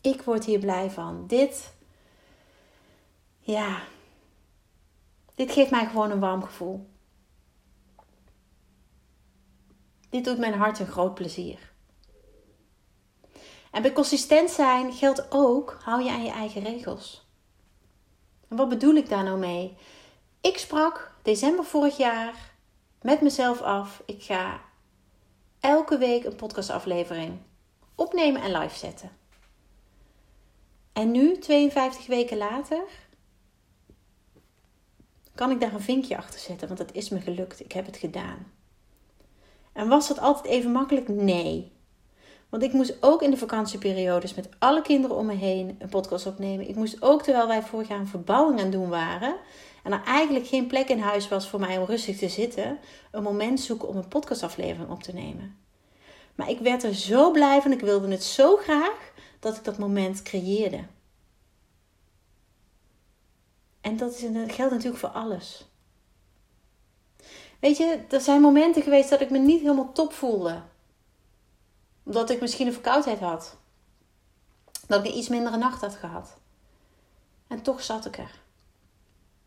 Ik 0.00 0.22
word 0.22 0.44
hier 0.44 0.58
blij 0.58 0.90
van. 0.90 1.26
Dit, 1.26 1.72
ja, 3.38 3.82
dit 5.34 5.52
geeft 5.52 5.70
mij 5.70 5.86
gewoon 5.86 6.10
een 6.10 6.20
warm 6.20 6.42
gevoel. 6.42 6.90
Dit 10.08 10.24
doet 10.24 10.38
mijn 10.38 10.54
hart 10.54 10.78
een 10.78 10.86
groot 10.86 11.14
plezier. 11.14 11.72
En 13.70 13.82
bij 13.82 13.92
consistent 13.92 14.50
zijn 14.50 14.92
geldt 14.92 15.26
ook, 15.30 15.78
hou 15.82 16.02
je 16.02 16.10
aan 16.10 16.24
je 16.24 16.30
eigen 16.30 16.62
regels. 16.62 17.26
En 18.48 18.56
wat 18.56 18.68
bedoel 18.68 18.94
ik 18.94 19.08
daar 19.08 19.24
nou 19.24 19.38
mee? 19.38 19.76
Ik 20.42 20.58
sprak 20.58 21.14
december 21.22 21.64
vorig 21.64 21.96
jaar 21.96 22.34
met 23.02 23.20
mezelf 23.20 23.60
af. 23.60 24.02
Ik 24.06 24.22
ga 24.22 24.60
elke 25.60 25.98
week 25.98 26.24
een 26.24 26.36
podcastaflevering 26.36 27.38
opnemen 27.94 28.42
en 28.42 28.52
live 28.58 28.78
zetten. 28.78 29.10
En 30.92 31.10
nu, 31.10 31.38
52 31.38 32.06
weken 32.06 32.36
later, 32.36 32.82
kan 35.34 35.50
ik 35.50 35.60
daar 35.60 35.72
een 35.74 35.80
vinkje 35.80 36.16
achter 36.16 36.40
zetten, 36.40 36.68
want 36.68 36.78
het 36.78 36.92
is 36.92 37.08
me 37.08 37.20
gelukt. 37.20 37.60
Ik 37.60 37.72
heb 37.72 37.86
het 37.86 37.96
gedaan. 37.96 38.52
En 39.72 39.88
was 39.88 40.08
dat 40.08 40.18
altijd 40.18 40.46
even 40.46 40.72
makkelijk? 40.72 41.08
Nee. 41.08 41.72
Want 42.48 42.62
ik 42.62 42.72
moest 42.72 42.96
ook 43.00 43.22
in 43.22 43.30
de 43.30 43.36
vakantieperiodes 43.36 44.34
met 44.34 44.48
alle 44.58 44.82
kinderen 44.82 45.16
om 45.16 45.26
me 45.26 45.34
heen 45.34 45.76
een 45.78 45.88
podcast 45.88 46.26
opnemen. 46.26 46.68
Ik 46.68 46.76
moest 46.76 47.02
ook 47.02 47.22
terwijl 47.22 47.46
wij 47.46 47.62
vorig 47.62 47.88
jaar 47.88 47.98
een 47.98 48.06
verbouwing 48.06 48.60
aan 48.60 48.70
doen 48.70 48.88
waren. 48.88 49.36
En 49.82 49.92
er 49.92 50.02
eigenlijk 50.04 50.46
geen 50.46 50.66
plek 50.66 50.88
in 50.88 50.98
huis 50.98 51.28
was 51.28 51.48
voor 51.48 51.60
mij 51.60 51.78
om 51.78 51.84
rustig 51.84 52.18
te 52.18 52.28
zitten. 52.28 52.78
Een 53.10 53.22
moment 53.22 53.60
zoeken 53.60 53.88
om 53.88 53.96
een 53.96 54.08
podcastaflevering 54.08 54.90
op 54.90 55.02
te 55.02 55.12
nemen. 55.12 55.56
Maar 56.34 56.50
ik 56.50 56.58
werd 56.58 56.82
er 56.82 56.94
zo 56.94 57.30
blij 57.30 57.62
van. 57.62 57.72
Ik 57.72 57.80
wilde 57.80 58.10
het 58.10 58.24
zo 58.24 58.56
graag 58.56 59.12
dat 59.40 59.56
ik 59.56 59.64
dat 59.64 59.78
moment 59.78 60.22
creëerde. 60.22 60.84
En 63.80 63.96
dat, 63.96 64.12
is, 64.12 64.20
geldt 64.54 64.72
natuurlijk 64.72 64.98
voor 64.98 65.08
alles. 65.08 65.70
Weet 67.60 67.76
je, 67.76 68.04
er 68.08 68.20
zijn 68.20 68.40
momenten 68.40 68.82
geweest 68.82 69.10
dat 69.10 69.20
ik 69.20 69.30
me 69.30 69.38
niet 69.38 69.60
helemaal 69.60 69.92
top 69.92 70.12
voelde. 70.12 70.62
Omdat 72.02 72.30
ik 72.30 72.40
misschien 72.40 72.66
een 72.66 72.72
verkoudheid 72.72 73.18
had. 73.18 73.56
Dat 74.86 75.04
ik 75.04 75.10
een 75.10 75.18
iets 75.18 75.28
mindere 75.28 75.56
nacht 75.56 75.80
had 75.80 75.94
gehad. 75.94 76.36
En 77.48 77.62
toch 77.62 77.82
zat 77.82 78.06
ik 78.06 78.18
er. 78.18 78.41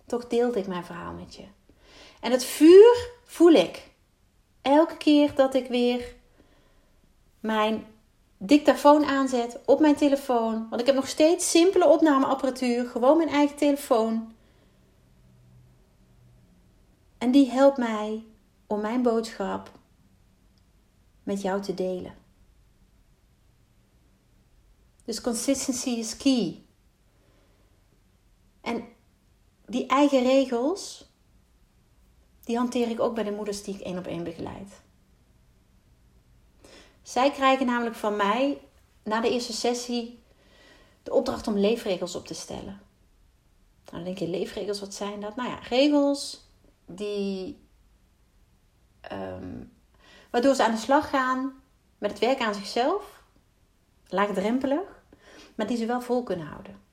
Toch 0.05 0.27
deelde 0.27 0.59
ik 0.59 0.67
mijn 0.67 0.85
verhaal 0.85 1.13
met 1.13 1.35
je. 1.35 1.45
En 2.19 2.31
het 2.31 2.45
vuur 2.45 3.09
voel 3.23 3.51
ik. 3.51 3.91
Elke 4.61 4.97
keer 4.97 5.35
dat 5.35 5.53
ik 5.53 5.67
weer 5.67 6.15
mijn 7.39 7.85
dictafoon 8.37 9.05
aanzet 9.05 9.59
op 9.65 9.79
mijn 9.79 9.95
telefoon. 9.95 10.67
Want 10.69 10.81
ik 10.81 10.87
heb 10.87 10.95
nog 10.95 11.07
steeds 11.07 11.49
simpele 11.49 11.87
opnameapparatuur. 11.87 12.85
Gewoon 12.85 13.17
mijn 13.17 13.29
eigen 13.29 13.57
telefoon. 13.57 14.33
En 17.17 17.31
die 17.31 17.49
helpt 17.49 17.77
mij 17.77 18.23
om 18.67 18.81
mijn 18.81 19.01
boodschap 19.01 19.71
met 21.23 21.41
jou 21.41 21.61
te 21.61 21.73
delen. 21.73 22.15
Dus 25.05 25.21
consistency 25.21 25.89
is 25.89 26.17
key. 26.17 26.63
En 28.61 28.94
die 29.65 29.87
eigen 29.87 30.23
regels, 30.23 31.09
die 32.43 32.57
hanteer 32.57 32.89
ik 32.89 32.99
ook 32.99 33.15
bij 33.15 33.23
de 33.23 33.31
moeders 33.31 33.63
die 33.63 33.75
ik 33.75 33.81
één 33.81 33.97
op 33.97 34.07
één 34.07 34.23
begeleid. 34.23 34.81
Zij 37.01 37.31
krijgen 37.31 37.65
namelijk 37.65 37.95
van 37.95 38.15
mij 38.15 38.61
na 39.03 39.21
de 39.21 39.29
eerste 39.29 39.53
sessie 39.53 40.23
de 41.03 41.13
opdracht 41.13 41.47
om 41.47 41.57
leefregels 41.57 42.15
op 42.15 42.27
te 42.27 42.33
stellen. 42.33 42.81
Nou, 43.85 43.97
dan 43.97 44.03
denk 44.03 44.17
je, 44.17 44.27
leefregels, 44.27 44.79
wat 44.79 44.93
zijn 44.93 45.21
dat? 45.21 45.35
Nou 45.35 45.49
ja, 45.49 45.59
regels 45.59 46.47
die. 46.85 47.63
Um, 49.11 49.73
waardoor 50.29 50.55
ze 50.55 50.63
aan 50.63 50.71
de 50.71 50.77
slag 50.77 51.09
gaan 51.09 51.63
met 51.97 52.11
het 52.11 52.19
werk 52.19 52.39
aan 52.39 52.53
zichzelf, 52.53 53.23
laagdrempelig, 54.07 55.03
maar 55.55 55.67
die 55.67 55.77
ze 55.77 55.85
wel 55.85 56.01
vol 56.01 56.23
kunnen 56.23 56.45
houden. 56.45 56.84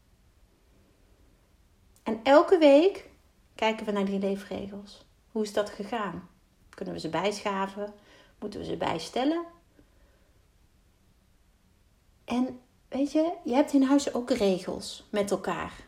En 2.02 2.20
elke 2.22 2.58
week 2.58 3.10
kijken 3.54 3.86
we 3.86 3.92
naar 3.92 4.04
die 4.04 4.18
leefregels. 4.18 5.04
Hoe 5.32 5.42
is 5.42 5.52
dat 5.52 5.70
gegaan? 5.70 6.28
Kunnen 6.68 6.94
we 6.94 7.00
ze 7.00 7.08
bijschaven? 7.08 7.92
Moeten 8.38 8.60
we 8.60 8.66
ze 8.66 8.76
bijstellen? 8.76 9.44
En 12.24 12.60
weet 12.88 13.12
je, 13.12 13.32
je 13.44 13.54
hebt 13.54 13.72
in 13.72 13.82
huis 13.82 14.14
ook 14.14 14.30
regels 14.30 15.04
met 15.10 15.30
elkaar. 15.30 15.86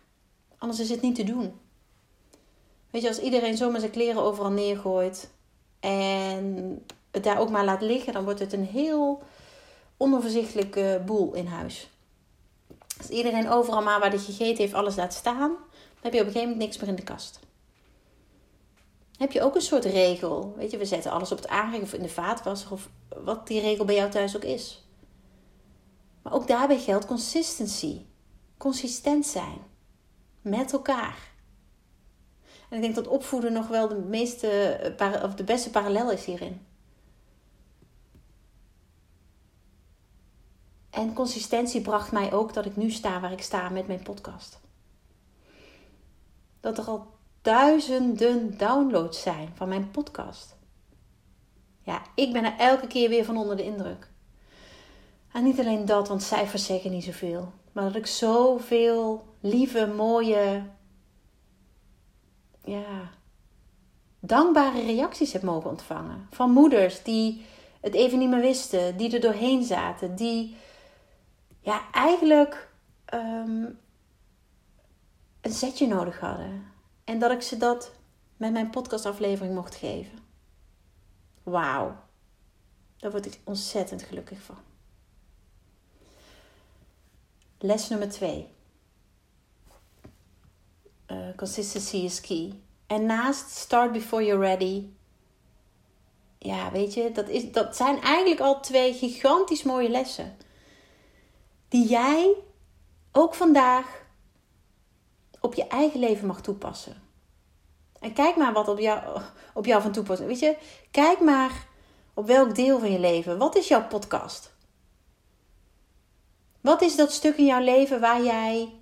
Anders 0.59 0.81
is 0.81 0.91
het 0.91 1.01
niet 1.01 1.15
te 1.15 1.25
doen. 1.25 1.61
Weet 2.91 3.03
je, 3.03 3.09
als 3.09 3.21
iedereen 3.21 3.57
zomaar 3.57 3.81
zijn 3.81 3.93
kleren 3.93 4.23
overal 4.23 4.51
neergooit 4.51 5.31
en 5.81 6.85
het 7.11 7.25
daar 7.25 7.39
ook 7.39 7.51
maar 7.51 7.65
laat 7.65 7.83
liggen, 7.83 8.13
dan 8.13 8.25
wordt 8.25 8.41
het 8.41 8.53
een 8.53 8.67
heel 8.67 9.23
onoverzichtelijke 9.97 11.03
boel 11.07 11.35
in 11.35 11.47
huis. 11.47 11.91
Als 12.99 13.09
iedereen 13.09 13.49
overal 13.49 13.83
maar 13.83 14.01
waar 14.01 14.11
hij 14.11 14.19
gegeten 14.19 14.57
heeft 14.57 14.75
alles 14.75 14.97
laat 14.97 15.15
staan, 15.15 15.57
heb 16.05 16.13
je 16.13 16.21
op 16.21 16.27
een 16.27 16.33
gegeven 16.33 16.49
moment 16.49 16.59
niks 16.59 16.79
meer 16.79 16.89
in 16.89 16.95
de 16.95 17.03
kast. 17.03 17.41
Heb 19.17 19.33
je 19.33 19.43
ook 19.43 19.55
een 19.55 19.61
soort 19.61 19.85
regel? 19.85 20.55
Weet 20.57 20.71
je, 20.71 20.79
we 20.79 20.85
zetten 20.85 21.11
alles 21.11 21.33
op 21.33 21.39
het 21.39 21.49
aanrecht 21.49 21.83
of 21.83 21.93
in 21.93 22.03
de 22.03 22.09
vaatwasser 22.09 22.73
of 22.73 22.91
wat 23.09 23.47
die 23.47 23.61
regel 23.61 23.85
bij 23.85 23.95
jou 23.95 24.11
thuis 24.11 24.37
ook 24.37 24.45
is. 24.45 24.87
Maar 26.23 26.33
ook 26.33 26.47
daarbij 26.47 26.79
geldt 26.79 27.07
consistency. 27.07 28.01
Consistent 28.57 29.27
zijn. 29.27 29.59
Met 30.41 30.73
elkaar. 30.73 31.33
En 32.69 32.77
ik 32.77 32.83
denk 32.83 32.95
dat 32.95 33.09
opvoeden 33.09 33.53
nog 33.53 33.69
wel 33.69 33.89
de, 33.89 33.95
meeste, 33.95 34.79
of 35.23 35.35
de 35.35 35.45
beste 35.45 35.71
parallel 35.71 36.11
is 36.11 36.25
hierin. 36.25 36.67
En 40.91 41.13
consistentie 41.13 41.81
bracht 41.81 42.13
mij 42.13 42.33
ook 42.33 42.55
dat 42.55 42.67
ik 42.67 42.77
nu 42.77 42.91
sta 42.91 43.21
waar 43.21 43.33
ik 43.33 43.43
sta 43.43 43.69
met 43.69 43.87
mijn 43.87 44.03
podcast. 44.03 44.63
Dat 46.65 46.79
er 46.79 46.85
al 46.85 47.07
duizenden 47.43 48.59
downloads 48.59 49.23
zijn 49.23 49.49
van 49.55 49.69
mijn 49.69 49.91
podcast. 49.91 50.57
Ja, 51.83 52.03
ik 52.15 52.33
ben 52.33 52.45
er 52.45 52.55
elke 52.59 52.87
keer 52.87 53.09
weer 53.09 53.25
van 53.25 53.37
onder 53.37 53.57
de 53.57 53.65
indruk. 53.65 54.11
En 55.33 55.45
niet 55.45 55.59
alleen 55.59 55.85
dat, 55.85 56.09
want 56.09 56.23
cijfers 56.23 56.67
zeggen 56.67 56.91
niet 56.91 57.05
zoveel. 57.05 57.53
Maar 57.73 57.85
dat 57.85 57.95
ik 57.95 58.07
zoveel 58.07 59.27
lieve, 59.41 59.87
mooie, 59.87 60.63
ja, 62.65 63.11
dankbare 64.21 64.81
reacties 64.81 65.33
heb 65.33 65.43
mogen 65.43 65.71
ontvangen. 65.71 66.27
Van 66.31 66.51
moeders 66.51 67.03
die 67.03 67.45
het 67.81 67.95
even 67.95 68.19
niet 68.19 68.31
meer 68.31 68.41
wisten, 68.41 68.97
die 68.97 69.15
er 69.15 69.21
doorheen 69.21 69.65
zaten, 69.65 70.17
die 70.17 70.57
ja, 71.61 71.81
eigenlijk 71.93 72.69
ehm, 73.05 73.65
een 75.45 75.53
zetje 75.53 75.87
nodig 75.87 76.21
hadden. 76.21 76.73
En 77.05 77.19
dat 77.19 77.31
ik 77.31 77.43
ze 77.43 77.57
dat 77.57 77.93
met 78.37 78.53
mijn 78.53 78.71
podcastaflevering 78.71 79.55
mocht 79.55 79.75
geven. 79.75 80.19
Wauw. 81.43 81.97
Daar 82.97 83.11
word 83.11 83.27
ik 83.27 83.41
ontzettend 83.45 84.03
gelukkig 84.03 84.43
van. 84.43 84.57
Les 87.59 87.89
nummer 87.89 88.09
2. 88.09 88.49
Uh, 91.07 91.29
eh, 91.29 91.37
consistency 91.37 91.97
is 91.97 92.21
key. 92.21 92.61
En 92.87 93.07
naast 93.07 93.51
start 93.51 93.93
before 93.93 94.25
you're 94.25 94.47
ready. 94.47 94.89
Ja, 96.39 96.71
weet 96.71 96.95
je, 96.95 97.13
dat, 97.13 97.29
is, 97.29 97.53
dat 97.53 97.77
zijn 97.77 98.01
eigenlijk 98.01 98.41
al 98.41 98.61
twee 98.61 98.93
gigantisch 98.93 99.63
mooie 99.63 99.89
lessen. 99.89 100.37
Die 101.69 101.89
jij 101.89 102.35
ook 103.13 103.35
vandaag 103.35 104.04
op 105.45 105.55
je 105.55 105.67
eigen 105.67 106.01
leven 106.01 106.27
mag 106.27 106.41
toepassen. 106.41 107.03
En 108.01 108.13
kijk 108.13 108.37
maar 108.37 108.53
wat 108.53 108.69
op 108.69 108.79
jou, 108.79 109.21
op 109.55 109.67
jou 109.67 109.83
van 109.83 109.93
toepassing. 109.93 110.29
Weet 110.29 110.39
je, 110.39 110.57
kijk 110.91 111.21
maar 111.21 111.67
op 112.15 112.27
welk 112.27 112.55
deel 112.55 112.79
van 112.79 112.93
je 112.93 112.99
leven. 112.99 113.39
Wat 113.39 113.57
is 113.57 113.69
jouw 113.69 113.87
podcast? 113.87 114.53
Wat 116.61 116.83
is 116.83 116.97
dat 116.97 117.13
stuk 117.13 117.37
in 117.37 117.45
jouw 117.45 117.61
leven 117.61 118.01
waar 118.01 118.23
jij 118.23 118.73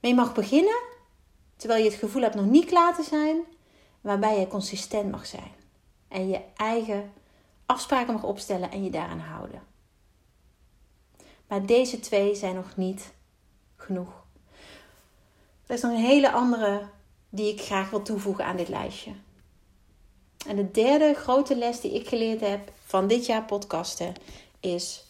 mee 0.00 0.14
mag 0.14 0.34
beginnen, 0.34 0.82
terwijl 1.56 1.82
je 1.82 1.90
het 1.90 1.98
gevoel 1.98 2.22
hebt 2.22 2.34
nog 2.34 2.46
niet 2.46 2.66
klaar 2.66 2.94
te 2.94 3.02
zijn, 3.02 3.40
waarbij 4.00 4.40
je 4.40 4.46
consistent 4.46 5.10
mag 5.10 5.26
zijn 5.26 5.52
en 6.08 6.28
je 6.28 6.40
eigen 6.56 7.12
afspraken 7.66 8.12
mag 8.12 8.22
opstellen 8.22 8.70
en 8.70 8.84
je 8.84 8.90
daaraan 8.90 9.20
houden. 9.20 9.62
Maar 11.48 11.66
deze 11.66 12.00
twee 12.00 12.34
zijn 12.34 12.54
nog 12.54 12.76
niet 12.76 13.14
genoeg. 13.76 14.25
Er 15.66 15.74
is 15.74 15.80
nog 15.80 15.92
een 15.92 15.98
hele 15.98 16.32
andere 16.32 16.82
die 17.28 17.52
ik 17.52 17.60
graag 17.60 17.90
wil 17.90 18.02
toevoegen 18.02 18.44
aan 18.44 18.56
dit 18.56 18.68
lijstje. 18.68 19.12
En 20.46 20.56
de 20.56 20.70
derde 20.70 21.14
grote 21.14 21.56
les 21.56 21.80
die 21.80 21.94
ik 21.94 22.08
geleerd 22.08 22.40
heb 22.40 22.72
van 22.84 23.06
dit 23.06 23.26
jaar 23.26 23.44
podcasten 23.44 24.14
is: 24.60 25.04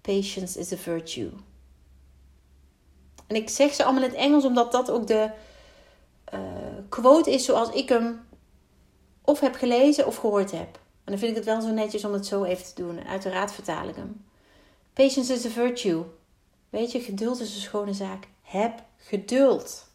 Patience 0.00 0.58
is 0.58 0.72
a 0.72 0.76
virtue. 0.76 1.30
En 3.26 3.36
ik 3.36 3.48
zeg 3.48 3.74
ze 3.74 3.84
allemaal 3.84 4.02
in 4.02 4.08
het 4.08 4.18
Engels 4.18 4.44
omdat 4.44 4.72
dat 4.72 4.90
ook 4.90 5.06
de 5.06 5.30
uh, 6.34 6.40
quote 6.88 7.30
is 7.30 7.44
zoals 7.44 7.70
ik 7.70 7.88
hem 7.88 8.28
of 9.24 9.40
heb 9.40 9.54
gelezen 9.54 10.06
of 10.06 10.16
gehoord 10.16 10.50
heb. 10.50 10.74
En 10.76 11.12
dan 11.12 11.18
vind 11.18 11.30
ik 11.30 11.36
het 11.36 11.44
wel 11.44 11.60
zo 11.60 11.70
netjes 11.70 12.04
om 12.04 12.12
het 12.12 12.26
zo 12.26 12.44
even 12.44 12.64
te 12.64 12.82
doen. 12.82 13.06
Uiteraard 13.06 13.52
vertaal 13.52 13.88
ik 13.88 13.96
hem. 13.96 14.24
Patience 14.92 15.32
is 15.32 15.46
a 15.46 15.48
virtue. 15.48 16.02
Weet 16.70 16.92
je, 16.92 17.00
geduld 17.00 17.40
is 17.40 17.54
een 17.54 17.60
schone 17.60 17.92
zaak. 17.92 18.28
Heb 18.42 18.82
geduld. 18.96 19.85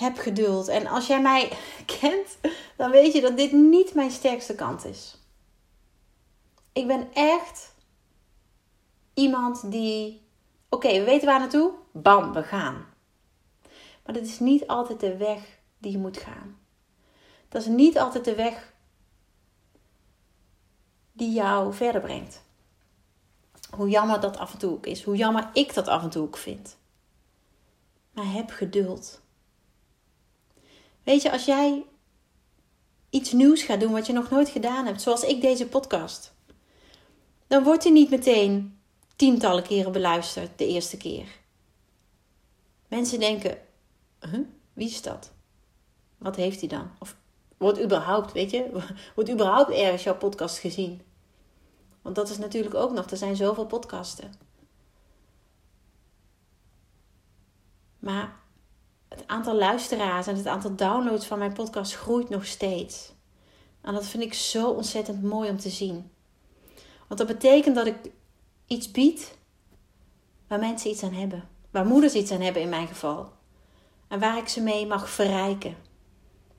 Heb 0.00 0.18
geduld. 0.18 0.68
En 0.68 0.86
als 0.86 1.06
jij 1.06 1.20
mij 1.22 1.52
kent, 2.00 2.38
dan 2.76 2.90
weet 2.90 3.12
je 3.12 3.20
dat 3.20 3.36
dit 3.36 3.52
niet 3.52 3.94
mijn 3.94 4.10
sterkste 4.10 4.54
kant 4.54 4.84
is. 4.84 5.16
Ik 6.72 6.86
ben 6.86 7.12
echt 7.12 7.74
iemand 9.14 9.70
die. 9.70 10.28
Oké, 10.68 10.88
we 10.88 11.04
weten 11.04 11.26
waar 11.26 11.38
naartoe. 11.38 11.72
Bam, 11.92 12.32
we 12.32 12.42
gaan. 12.42 12.86
Maar 14.04 14.14
dat 14.14 14.24
is 14.24 14.38
niet 14.38 14.66
altijd 14.66 15.00
de 15.00 15.16
weg 15.16 15.58
die 15.78 15.92
je 15.92 15.98
moet 15.98 16.16
gaan. 16.16 16.58
Dat 17.48 17.62
is 17.62 17.68
niet 17.68 17.98
altijd 17.98 18.24
de 18.24 18.34
weg 18.34 18.72
die 21.12 21.32
jou 21.32 21.74
verder 21.74 22.00
brengt. 22.00 22.42
Hoe 23.70 23.88
jammer 23.88 24.20
dat 24.20 24.36
af 24.36 24.52
en 24.52 24.58
toe 24.58 24.72
ook 24.72 24.86
is. 24.86 25.02
Hoe 25.02 25.16
jammer 25.16 25.50
ik 25.52 25.74
dat 25.74 25.88
af 25.88 26.02
en 26.02 26.10
toe 26.10 26.22
ook 26.22 26.36
vind. 26.36 26.76
Maar 28.12 28.32
heb 28.32 28.50
geduld. 28.50 29.20
Weet 31.04 31.22
je, 31.22 31.32
als 31.32 31.44
jij 31.44 31.84
iets 33.10 33.32
nieuws 33.32 33.62
gaat 33.62 33.80
doen 33.80 33.92
wat 33.92 34.06
je 34.06 34.12
nog 34.12 34.30
nooit 34.30 34.48
gedaan 34.48 34.86
hebt, 34.86 35.02
zoals 35.02 35.22
ik 35.22 35.40
deze 35.40 35.66
podcast, 35.66 36.32
dan 37.46 37.64
wordt 37.64 37.82
hij 37.82 37.92
niet 37.92 38.10
meteen 38.10 38.78
tientallen 39.16 39.62
keren 39.62 39.92
beluisterd 39.92 40.58
de 40.58 40.66
eerste 40.66 40.96
keer. 40.96 41.26
Mensen 42.88 43.20
denken: 43.20 43.58
huh, 44.20 44.40
wie 44.72 44.88
is 44.88 45.02
dat? 45.02 45.32
Wat 46.18 46.36
heeft 46.36 46.60
hij 46.60 46.68
dan? 46.68 46.90
Of 46.98 47.16
wordt 47.56 47.82
überhaupt, 47.82 48.32
weet 48.32 48.50
je, 48.50 48.82
wordt 49.14 49.30
überhaupt 49.30 49.70
ergens 49.70 50.02
jouw 50.02 50.16
podcast 50.16 50.58
gezien? 50.58 51.02
Want 52.02 52.14
dat 52.14 52.30
is 52.30 52.38
natuurlijk 52.38 52.74
ook 52.74 52.92
nog, 52.92 53.10
er 53.10 53.16
zijn 53.16 53.36
zoveel 53.36 53.66
podcasten. 53.66 54.32
Maar 57.98 58.40
het 59.10 59.24
aantal 59.26 59.54
luisteraars 59.54 60.26
en 60.26 60.36
het 60.36 60.46
aantal 60.46 60.76
downloads 60.76 61.26
van 61.26 61.38
mijn 61.38 61.52
podcast 61.52 61.94
groeit 61.94 62.28
nog 62.28 62.46
steeds. 62.46 63.12
En 63.80 63.94
dat 63.94 64.06
vind 64.06 64.22
ik 64.22 64.34
zo 64.34 64.70
ontzettend 64.70 65.22
mooi 65.22 65.50
om 65.50 65.58
te 65.58 65.70
zien. 65.70 66.10
Want 67.06 67.20
dat 67.20 67.26
betekent 67.26 67.74
dat 67.74 67.86
ik 67.86 67.96
iets 68.66 68.90
bied 68.90 69.38
waar 70.46 70.58
mensen 70.58 70.90
iets 70.90 71.02
aan 71.02 71.12
hebben. 71.12 71.48
Waar 71.70 71.86
moeders 71.86 72.14
iets 72.14 72.30
aan 72.30 72.40
hebben 72.40 72.62
in 72.62 72.68
mijn 72.68 72.88
geval. 72.88 73.32
En 74.08 74.20
waar 74.20 74.38
ik 74.38 74.48
ze 74.48 74.60
mee 74.60 74.86
mag 74.86 75.10
verrijken. 75.10 75.76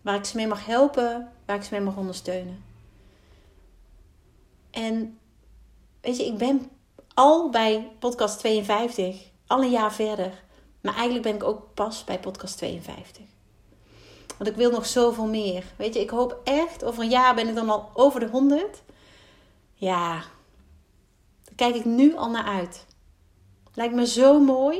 Waar 0.01 0.15
ik 0.15 0.25
ze 0.25 0.35
mee 0.35 0.47
mag 0.47 0.65
helpen, 0.65 1.31
waar 1.45 1.55
ik 1.55 1.63
ze 1.63 1.73
mee 1.73 1.81
mag 1.81 1.97
ondersteunen. 1.97 2.63
En 4.71 5.19
weet 6.01 6.17
je, 6.17 6.25
ik 6.25 6.37
ben 6.37 6.69
al 7.13 7.49
bij 7.49 7.91
podcast 7.99 8.39
52, 8.39 9.31
al 9.47 9.61
een 9.61 9.69
jaar 9.69 9.93
verder. 9.93 10.43
Maar 10.81 10.93
eigenlijk 10.93 11.23
ben 11.23 11.35
ik 11.35 11.43
ook 11.43 11.73
pas 11.73 12.03
bij 12.03 12.19
podcast 12.19 12.57
52. 12.57 13.25
Want 14.37 14.49
ik 14.49 14.55
wil 14.55 14.71
nog 14.71 14.85
zoveel 14.85 15.25
meer. 15.25 15.63
Weet 15.75 15.93
je, 15.93 15.99
ik 15.99 16.09
hoop 16.09 16.39
echt, 16.43 16.83
over 16.83 17.03
een 17.03 17.09
jaar 17.09 17.35
ben 17.35 17.47
ik 17.47 17.55
dan 17.55 17.69
al 17.69 17.89
over 17.93 18.19
de 18.19 18.27
100. 18.27 18.81
Ja, 19.73 20.23
daar 21.43 21.55
kijk 21.55 21.75
ik 21.75 21.85
nu 21.85 22.15
al 22.15 22.29
naar 22.29 22.45
uit. 22.45 22.85
Lijkt 23.73 23.93
me 23.93 24.07
zo 24.07 24.39
mooi. 24.39 24.79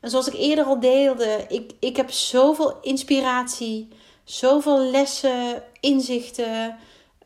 En 0.00 0.10
zoals 0.10 0.26
ik 0.26 0.34
eerder 0.34 0.64
al 0.64 0.80
deelde, 0.80 1.44
ik, 1.48 1.72
ik 1.78 1.96
heb 1.96 2.10
zoveel 2.10 2.80
inspiratie, 2.80 3.88
zoveel 4.24 4.78
lessen, 4.78 5.62
inzichten, 5.80 6.78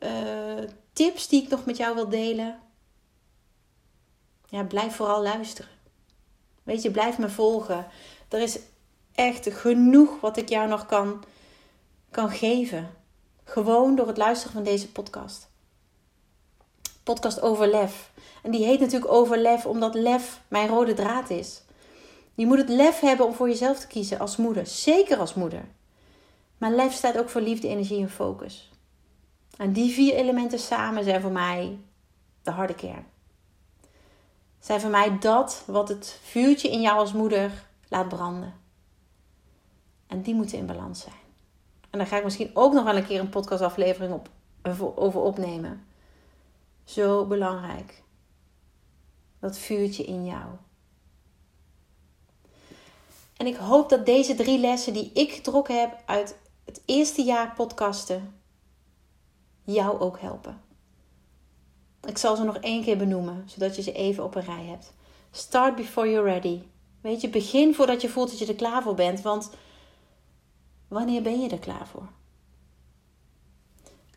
uh, 0.03 0.63
tips 0.93 1.27
die 1.27 1.43
ik 1.43 1.49
nog 1.49 1.65
met 1.65 1.77
jou 1.77 1.95
wil 1.95 2.09
delen. 2.09 2.59
Ja, 4.49 4.63
blijf 4.63 4.95
vooral 4.95 5.21
luisteren. 5.21 5.76
Weet 6.67 6.81
je, 6.81 6.91
blijf 6.91 7.17
me 7.17 7.29
volgen. 7.29 7.87
Er 8.29 8.41
is 8.41 8.59
echt 9.15 9.53
genoeg 9.53 10.19
wat 10.19 10.37
ik 10.37 10.49
jou 10.49 10.67
nog 10.67 10.85
kan, 10.85 11.23
kan 12.11 12.29
geven. 12.29 12.89
Gewoon 13.43 13.95
door 13.95 14.07
het 14.07 14.17
luisteren 14.17 14.53
van 14.53 14.63
deze 14.63 14.91
podcast. 14.91 15.49
Podcast 17.03 17.41
over 17.41 17.67
lef. 17.67 18.11
En 18.43 18.51
die 18.51 18.65
heet 18.65 18.79
natuurlijk 18.79 19.11
over 19.11 19.37
lef 19.37 19.65
omdat 19.65 19.93
lef 19.95 20.41
mijn 20.47 20.67
rode 20.67 20.93
draad 20.93 21.29
is. 21.29 21.61
Je 22.33 22.45
moet 22.45 22.57
het 22.57 22.69
lef 22.69 22.99
hebben 22.99 23.25
om 23.25 23.33
voor 23.33 23.47
jezelf 23.47 23.79
te 23.79 23.87
kiezen 23.87 24.19
als 24.19 24.37
moeder. 24.37 24.65
Zeker 24.65 25.17
als 25.17 25.33
moeder. 25.33 25.65
Maar 26.57 26.71
lef 26.71 26.93
staat 26.93 27.17
ook 27.17 27.29
voor 27.29 27.41
liefde, 27.41 27.67
energie 27.67 28.01
en 28.01 28.09
focus. 28.09 28.71
En 29.57 29.73
die 29.73 29.93
vier 29.93 30.13
elementen 30.13 30.59
samen 30.59 31.03
zijn 31.03 31.21
voor 31.21 31.31
mij 31.31 31.77
de 32.43 32.51
harde 32.51 32.75
kern. 32.75 33.05
Zijn 34.59 34.81
voor 34.81 34.89
mij 34.89 35.19
dat 35.19 35.63
wat 35.65 35.89
het 35.89 36.19
vuurtje 36.23 36.69
in 36.69 36.81
jou 36.81 36.97
als 36.97 37.13
moeder 37.13 37.51
laat 37.87 38.07
branden. 38.07 38.53
En 40.07 40.21
die 40.21 40.35
moeten 40.35 40.57
in 40.57 40.65
balans 40.65 41.01
zijn. 41.01 41.15
En 41.89 41.97
daar 41.99 42.07
ga 42.07 42.17
ik 42.17 42.23
misschien 42.23 42.51
ook 42.53 42.73
nog 42.73 42.83
wel 42.83 42.95
een 42.95 43.05
keer 43.05 43.19
een 43.19 43.29
podcastaflevering 43.29 44.13
op, 44.13 44.29
over 44.95 45.21
opnemen. 45.21 45.85
Zo 46.83 47.25
belangrijk. 47.25 48.03
Dat 49.39 49.57
vuurtje 49.57 50.03
in 50.03 50.25
jou. 50.25 50.45
En 53.37 53.47
ik 53.47 53.55
hoop 53.55 53.89
dat 53.89 54.05
deze 54.05 54.35
drie 54.35 54.59
lessen 54.59 54.93
die 54.93 55.11
ik 55.13 55.31
getrokken 55.31 55.79
heb 55.79 56.01
uit 56.05 56.37
het 56.65 56.81
eerste 56.85 57.21
jaar 57.21 57.53
podcasten 57.53 58.41
jou 59.63 59.99
ook 59.99 60.19
helpen. 60.19 60.61
Ik 62.07 62.17
zal 62.17 62.35
ze 62.35 62.43
nog 62.43 62.57
één 62.57 62.83
keer 62.83 62.97
benoemen, 62.97 63.43
zodat 63.45 63.75
je 63.75 63.81
ze 63.81 63.91
even 63.91 64.23
op 64.23 64.35
een 64.35 64.41
rij 64.41 64.65
hebt. 64.65 64.93
Start 65.31 65.75
before 65.75 66.09
you're 66.09 66.29
ready. 66.29 66.61
Weet 67.01 67.21
je, 67.21 67.29
begin 67.29 67.75
voordat 67.75 68.01
je 68.01 68.09
voelt 68.09 68.29
dat 68.29 68.39
je 68.39 68.45
er 68.45 68.55
klaar 68.55 68.83
voor 68.83 68.95
bent, 68.95 69.21
want 69.21 69.49
wanneer 70.87 71.21
ben 71.21 71.41
je 71.41 71.49
er 71.49 71.59
klaar 71.59 71.87
voor? 71.87 72.09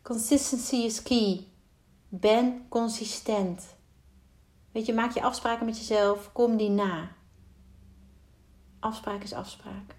Consistency 0.03 0.77
is 0.77 1.03
key. 1.03 1.47
Ben 2.09 2.67
consistent. 2.69 3.75
Weet 4.73 4.87
je, 4.87 4.95
maak 4.95 5.15
je 5.15 5.23
afspraken 5.23 5.67
met 5.67 5.79
jezelf, 5.79 6.33
kom 6.33 6.57
die 6.57 6.71
na. 6.71 7.13
Afspraak 8.81 9.23
is 9.23 9.33
afspraak. 9.33 9.97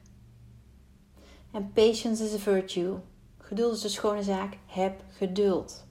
En 1.52 1.72
patience 1.74 2.24
is 2.24 2.34
a 2.34 2.38
virtue. 2.38 2.98
Geduld 3.38 3.76
is 3.76 3.82
de 3.82 3.90
schone 3.90 4.24
zaak. 4.24 4.58
Heb 4.66 5.04
geduld. 5.18 5.90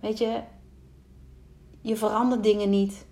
Weet 0.00 0.18
je, 0.18 0.42
je 1.80 1.96
verandert 1.96 2.42
dingen 2.42 2.70
niet 2.70 3.06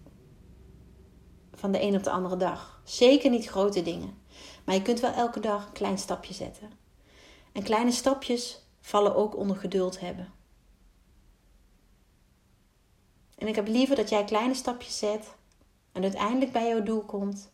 van 1.55 1.72
de 1.72 1.83
een 1.83 1.96
op 1.96 2.03
de 2.03 2.11
andere 2.11 2.37
dag. 2.37 2.81
Zeker 2.85 3.31
niet 3.31 3.46
grote 3.46 3.83
dingen. 3.83 4.18
Maar 4.64 4.75
je 4.75 4.83
kunt 4.83 5.01
wel 5.01 5.12
elke 5.12 5.40
dag 5.40 5.66
een 5.66 5.72
klein 5.72 5.99
stapje 5.99 6.35
zetten. 6.35 6.70
En 7.53 7.62
kleine 7.62 7.92
stapjes 7.92 8.66
vallen 8.81 9.14
ook 9.14 9.37
onder 9.37 9.57
geduld 9.57 10.01
hebben. 10.01 10.33
En 13.38 13.49
ik 13.49 13.55
heb 13.55 13.68
liever 13.68 13.96
dat 13.96 14.09
jij 14.09 14.25
kleine 14.25 14.55
stapjes 14.55 14.99
zet 14.99 15.35
en 15.92 16.03
uiteindelijk 16.03 16.53
bij 16.53 16.68
jouw 16.68 16.83
doel 16.83 17.03
komt, 17.05 17.53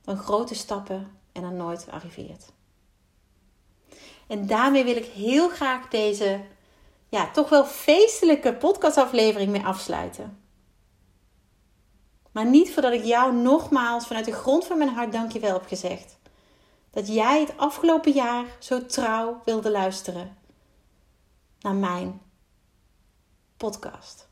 dan 0.00 0.16
grote 0.16 0.54
stappen 0.54 1.18
en 1.32 1.42
dan 1.42 1.56
nooit 1.56 1.90
arriveert. 1.90 2.52
En 4.26 4.46
daarmee 4.46 4.84
wil 4.84 4.96
ik 4.96 5.04
heel 5.04 5.48
graag 5.48 5.88
deze 5.88 6.40
ja, 7.14 7.30
toch 7.30 7.48
wel 7.48 7.64
feestelijke 7.64 8.54
podcastaflevering 8.54 9.50
mee 9.50 9.64
afsluiten. 9.64 10.42
Maar 12.32 12.46
niet 12.46 12.72
voordat 12.72 12.92
ik 12.92 13.04
jou 13.04 13.34
nogmaals 13.34 14.06
vanuit 14.06 14.24
de 14.24 14.32
grond 14.32 14.66
van 14.66 14.78
mijn 14.78 14.90
hart 14.90 15.12
dankjewel 15.12 15.52
heb 15.52 15.66
gezegd. 15.66 16.18
Dat 16.90 17.08
jij 17.08 17.40
het 17.40 17.56
afgelopen 17.56 18.12
jaar 18.12 18.44
zo 18.58 18.86
trouw 18.86 19.40
wilde 19.44 19.70
luisteren 19.70 20.36
naar 21.60 21.74
mijn 21.74 22.20
podcast. 23.56 24.28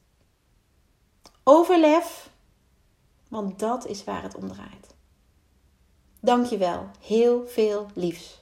Overlef, 1.43 2.31
want 3.29 3.59
dat 3.59 3.87
is 3.87 4.05
waar 4.05 4.23
het 4.23 4.35
om 4.35 4.49
draait. 4.49 4.95
Dankjewel, 6.21 6.91
heel 7.01 7.47
veel 7.47 7.87
liefs. 7.95 8.42